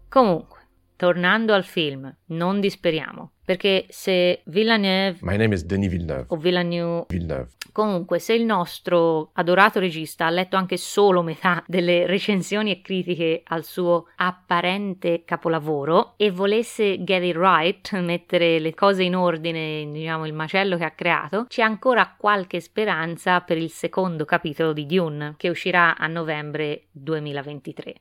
Comunque, 0.10 0.63
tornando 1.04 1.54
al 1.54 1.66
film, 1.66 2.16
non 2.28 2.62
disperiamo, 2.62 3.32
perché 3.44 3.88
se 3.90 4.42
Villeneuve 4.46 5.18
My 5.20 5.36
name 5.36 5.54
is 5.54 5.66
Denis 5.66 5.90
Villeneuve. 5.90 6.28
o 6.30 6.38
Villeneuve 6.38 7.06
Villeneuve. 7.10 7.50
Comunque, 7.74 8.20
se 8.20 8.34
il 8.34 8.46
nostro 8.46 9.32
adorato 9.34 9.80
regista 9.80 10.28
ha 10.28 10.30
letto 10.30 10.56
anche 10.56 10.78
solo 10.78 11.22
metà 11.22 11.62
delle 11.68 12.06
recensioni 12.06 12.72
e 12.72 12.80
critiche 12.80 13.42
al 13.44 13.66
suo 13.66 14.08
apparente 14.16 15.24
capolavoro 15.26 16.14
e 16.16 16.32
volesse 16.32 17.04
get 17.04 17.24
it 17.24 17.36
right, 17.36 18.00
mettere 18.00 18.60
le 18.60 18.74
cose 18.74 19.04
in 19.04 19.18
ordine, 19.18 19.86
diciamo 19.92 20.26
il 20.26 20.34
macello 20.34 20.78
che 20.78 20.86
ha 20.86 20.92
creato, 20.92 21.48
c'è 21.50 21.64
ancora 21.64 22.16
qualche 22.18 22.62
speranza 22.62 23.42
per 23.42 23.58
il 23.58 23.72
secondo 23.72 24.24
capitolo 24.24 24.72
di 24.72 24.86
Dune, 24.86 25.34
che 25.36 25.50
uscirà 25.50 25.98
a 25.98 26.08
novembre 26.08 26.84
2023. 26.92 27.94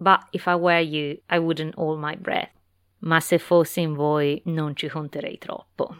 But 0.00 0.28
if 0.30 0.46
I 0.46 0.54
were 0.54 0.80
you, 0.80 1.20
I 1.28 1.38
wouldn't 1.38 1.74
hold 1.76 2.00
my 2.00 2.16
breath. 2.16 2.52
Ma 3.00 3.20
se 3.20 3.38
fossi 3.38 3.80
in 3.80 3.92
voi, 3.92 4.40
non 4.46 4.74
ci 4.74 4.88
conterei 4.88 5.36
troppo. 5.36 5.94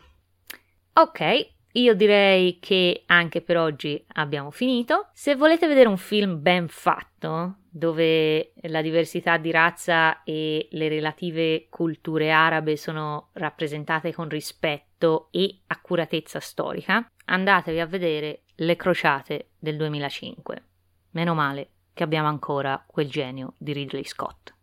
Ok, 0.94 1.50
io 1.72 1.94
direi 1.94 2.58
che 2.60 3.02
anche 3.06 3.42
per 3.42 3.58
oggi 3.58 4.02
abbiamo 4.14 4.50
finito. 4.50 5.10
Se 5.12 5.36
volete 5.36 5.66
vedere 5.66 5.88
un 5.88 5.98
film 5.98 6.40
ben 6.40 6.68
fatto, 6.68 7.56
dove 7.68 8.54
la 8.62 8.80
diversità 8.80 9.36
di 9.36 9.50
razza 9.50 10.22
e 10.22 10.68
le 10.70 10.88
relative 10.88 11.68
culture 11.68 12.30
arabe 12.30 12.76
sono 12.76 13.28
rappresentate 13.34 14.14
con 14.14 14.30
rispetto 14.30 15.28
e 15.30 15.60
accuratezza 15.66 16.40
storica, 16.40 17.06
andatevi 17.26 17.80
a 17.80 17.86
vedere 17.86 18.44
Le 18.56 18.76
Crociate 18.76 19.50
del 19.58 19.76
2005. 19.76 20.64
Meno 21.10 21.34
male 21.34 21.68
che 22.00 22.06
abbiamo 22.06 22.28
ancora 22.28 22.82
quel 22.86 23.10
genio 23.10 23.52
di 23.58 23.74
Ridley 23.74 24.06
Scott. 24.06 24.54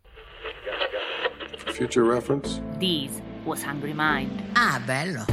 Future 1.72 2.04
reference. 2.04 2.60
This 2.78 3.22
was 3.44 3.62
Hungry 3.62 3.92
Mind. 3.94 4.42
Ah, 4.54 4.80
bello. 4.80 5.24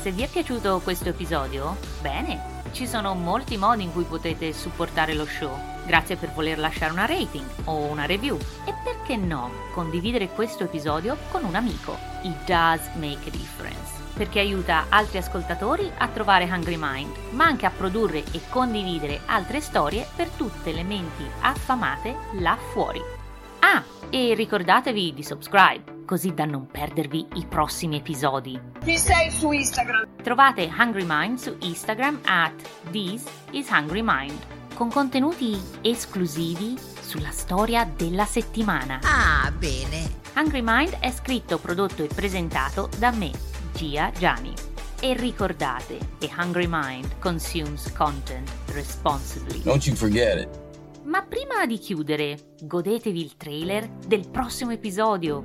Se 0.00 0.12
vi 0.12 0.22
è 0.22 0.28
piaciuto 0.28 0.78
questo 0.84 1.08
episodio, 1.08 1.76
bene, 2.00 2.62
ci 2.70 2.86
sono 2.86 3.14
molti 3.14 3.56
modi 3.56 3.82
in 3.82 3.92
cui 3.92 4.04
potete 4.04 4.52
supportare 4.52 5.14
lo 5.14 5.26
show. 5.26 5.58
Grazie 5.84 6.14
per 6.14 6.30
voler 6.30 6.60
lasciare 6.60 6.92
una 6.92 7.06
rating 7.06 7.44
o 7.64 7.78
una 7.78 8.06
review. 8.06 8.38
E 8.64 8.72
perché 8.84 9.16
no, 9.16 9.50
condividere 9.74 10.28
questo 10.28 10.62
episodio 10.62 11.16
con 11.32 11.42
un 11.42 11.56
amico. 11.56 11.98
It 12.22 12.36
does 12.44 12.88
make 12.94 13.26
a 13.26 13.30
difference 13.32 14.01
perché 14.14 14.40
aiuta 14.40 14.86
altri 14.88 15.18
ascoltatori 15.18 15.90
a 15.98 16.08
trovare 16.08 16.44
Hungry 16.44 16.76
Mind, 16.78 17.14
ma 17.30 17.44
anche 17.44 17.66
a 17.66 17.70
produrre 17.70 18.24
e 18.32 18.40
condividere 18.48 19.20
altre 19.26 19.60
storie 19.60 20.06
per 20.14 20.28
tutte 20.28 20.72
le 20.72 20.82
menti 20.82 21.24
affamate 21.40 22.16
là 22.38 22.56
fuori. 22.72 23.00
Ah, 23.60 23.82
e 24.10 24.34
ricordatevi 24.34 25.14
di 25.14 25.22
subscribe, 25.22 26.04
così 26.04 26.34
da 26.34 26.44
non 26.44 26.66
perdervi 26.66 27.28
i 27.34 27.46
prossimi 27.46 27.96
episodi. 27.96 28.60
Chi 28.82 28.98
sei 28.98 29.30
su 29.30 29.52
Instagram? 29.52 30.16
Trovate 30.22 30.70
Hungry 30.76 31.04
Mind 31.06 31.38
su 31.38 31.56
Instagram 31.60 32.20
at 32.24 32.52
This 32.90 33.24
is 33.52 33.70
Hungry 33.70 34.02
Mind, 34.04 34.38
con 34.74 34.90
contenuti 34.90 35.58
esclusivi 35.80 36.76
sulla 37.00 37.30
storia 37.30 37.84
della 37.84 38.24
settimana. 38.24 39.00
Ah, 39.02 39.50
bene. 39.50 40.20
Hungry 40.34 40.62
Mind 40.62 40.98
è 40.98 41.10
scritto, 41.10 41.58
prodotto 41.58 42.02
e 42.02 42.08
presentato 42.08 42.88
da 42.98 43.10
me, 43.10 43.30
Gia 43.74 44.10
Gianni. 44.12 44.52
E 45.00 45.14
ricordate, 45.14 45.98
a 46.20 46.42
hungry 46.42 46.66
mind 46.68 47.18
consumes 47.18 47.92
content 47.92 48.48
responsibly. 48.72 49.60
Don't 49.62 49.84
you 49.86 49.96
forget 49.96 50.40
it. 50.40 50.60
Ma 51.04 51.22
prima 51.22 51.66
di 51.66 51.78
chiudere, 51.78 52.54
godetevi 52.60 53.20
il 53.20 53.36
trailer 53.36 53.88
del 53.88 54.28
prossimo 54.30 54.70
episodio. 54.70 55.42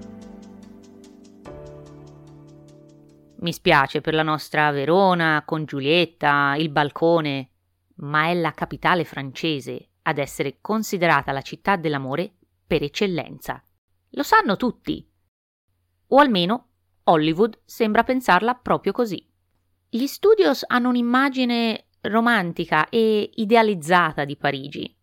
Mi 3.40 3.54
spiace 3.54 4.02
per 4.02 4.14
la 4.14 4.24
nostra 4.24 4.70
Verona, 4.72 5.44
con 5.46 5.66
Giulietta, 5.66 6.56
il 6.58 6.70
balcone, 6.70 7.50
ma 7.96 8.28
è 8.28 8.36
la 8.36 8.52
capitale 8.52 9.04
francese 9.04 9.90
ad 10.04 10.20
essere 10.20 10.60
considerata 10.62 11.32
la 11.32 11.42
città 11.42 11.76
dell'amore 11.76 12.34
per 12.66 12.84
eccellenza. 12.84 13.62
Lo 14.12 14.24
sanno 14.24 14.56
tutti. 14.56 15.06
O 16.10 16.18
almeno 16.18 16.67
Hollywood 17.10 17.60
sembra 17.66 18.04
pensarla 18.04 18.56
proprio 18.56 18.92
così. 18.92 19.26
Gli 19.90 20.06
studios 20.06 20.64
hanno 20.68 20.90
un'immagine 20.90 21.86
romantica 22.02 22.90
e 22.90 23.30
idealizzata 23.36 24.26
di 24.26 24.36
Parigi. 24.38 24.96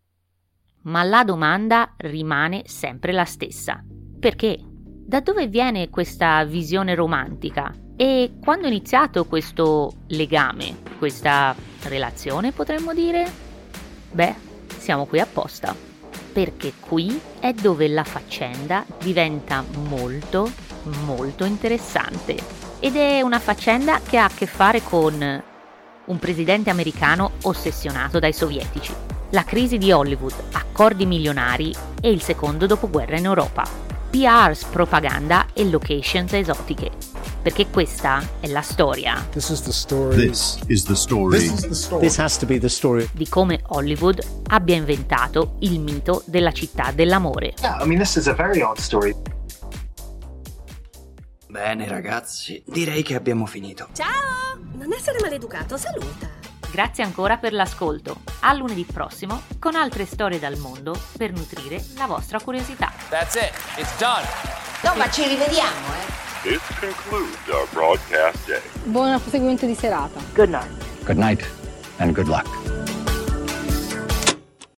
Ma 0.83 1.03
la 1.03 1.25
domanda 1.25 1.95
rimane 1.99 2.63
sempre 2.67 3.13
la 3.13 3.25
stessa. 3.25 3.83
Perché? 4.19 4.59
Da 5.07 5.21
dove 5.21 5.47
viene 5.49 5.91
questa 5.91 6.45
visione 6.45 6.95
romantica? 6.95 7.75
E 7.97 8.39
quando 8.43 8.67
è 8.67 8.69
iniziato 8.69 9.27
questo 9.27 10.03
legame, 10.09 10.79
questa 10.99 11.55
relazione 11.85 12.53
potremmo 12.53 12.93
dire? 12.93 13.31
Beh, 14.11 14.35
siamo 14.67 15.07
qui 15.07 15.21
apposta, 15.21 15.75
perché 16.33 16.75
qui 16.81 17.19
è 17.39 17.53
dove 17.53 17.89
la 17.89 18.05
faccenda 18.05 18.85
diventa 18.99 19.65
molto, 19.89 20.51
molto 21.05 21.45
interessante. 21.45 22.37
Ed 22.80 22.97
è 22.97 23.20
una 23.20 23.39
faccenda 23.39 24.01
che 24.01 24.18
ha 24.18 24.24
a 24.24 24.30
che 24.35 24.47
fare 24.47 24.82
con 24.82 25.43
un 26.07 26.18
presidente 26.18 26.70
americano 26.70 27.32
ossessionato 27.43 28.18
dai 28.18 28.32
sovietici, 28.32 28.95
la 29.30 29.45
crisi 29.45 29.78
di 29.78 29.91
Hollywood, 29.91 30.35
accordi 30.53 31.07
milionari 31.07 31.74
e 32.01 32.11
il 32.11 32.22
secondo 32.22 32.66
dopoguerra 32.66 33.16
in 33.16 33.24
Europa, 33.24 33.66
PRs, 34.11 34.64
propaganda 34.64 35.47
e 35.53 35.68
locations 35.68 36.32
esotiche 36.32 37.14
perché 37.45 37.66
questa 37.68 38.26
è 38.41 38.47
la 38.47 38.62
storia. 38.62 39.22
This 39.30 39.51
is 39.51 39.61
the 39.61 39.70
story. 39.70 40.16
This 40.16 40.59
is 40.68 40.85
the 40.85 40.95
story. 40.95 41.41
This, 41.41 41.53
is 41.53 41.68
the 41.68 41.74
story. 41.74 42.01
This 42.01 42.16
has 42.18 42.39
to 42.39 42.47
be 42.47 42.59
the 42.59 42.70
story. 42.70 43.07
Di 43.12 43.28
come 43.28 43.61
Hollywood 43.66 44.18
abbia 44.47 44.76
inventato 44.76 45.57
il 45.59 45.78
mito 45.78 46.22
della 46.24 46.53
città 46.53 46.91
dell'amore. 46.95 47.53
Yeah, 47.61 47.82
I 47.82 47.87
mean 47.87 47.99
this 47.99 48.16
is 48.16 48.28
a 48.28 48.32
very 48.32 48.62
odd 48.62 48.78
story. 48.78 49.14
Bene 51.55 51.87
ragazzi, 51.87 52.61
direi 52.67 53.05
che 53.05 53.15
abbiamo 53.15 53.47
finito. 53.47 53.87
Ciao! 53.93 54.59
Non 54.73 54.93
essere 54.93 55.21
maleducato, 55.21 55.77
saluta. 55.77 56.29
Grazie 56.69 57.05
ancora 57.05 57.37
per 57.37 57.53
l'ascolto. 57.53 58.23
A 58.41 58.53
lunedì 58.55 58.85
prossimo 58.85 59.43
con 59.61 59.77
altre 59.77 60.05
storie 60.05 60.41
dal 60.41 60.57
mondo 60.57 61.01
per 61.17 61.31
nutrire 61.31 61.81
la 61.97 62.07
vostra 62.07 62.41
curiosità. 62.41 62.93
That's 63.09 63.37
it. 63.37 63.53
It's 63.79 63.97
done. 63.99 64.27
No, 64.83 64.97
ma 64.97 65.09
ci 65.09 65.29
rivediamo, 65.29 65.87
eh. 65.95 66.43
This 66.43 66.61
concludes 66.81 67.47
our 67.47 67.69
broadcast 67.71 68.49
day. 68.49 68.61
Buon 68.83 69.21
proseguimento 69.21 69.65
di 69.65 69.77
serata. 69.77 70.19
Good 70.35 70.49
night. 70.49 71.05
Good 71.05 71.19
night 71.19 71.49
and 71.99 72.13
good 72.15 72.27
luck. 72.27 72.49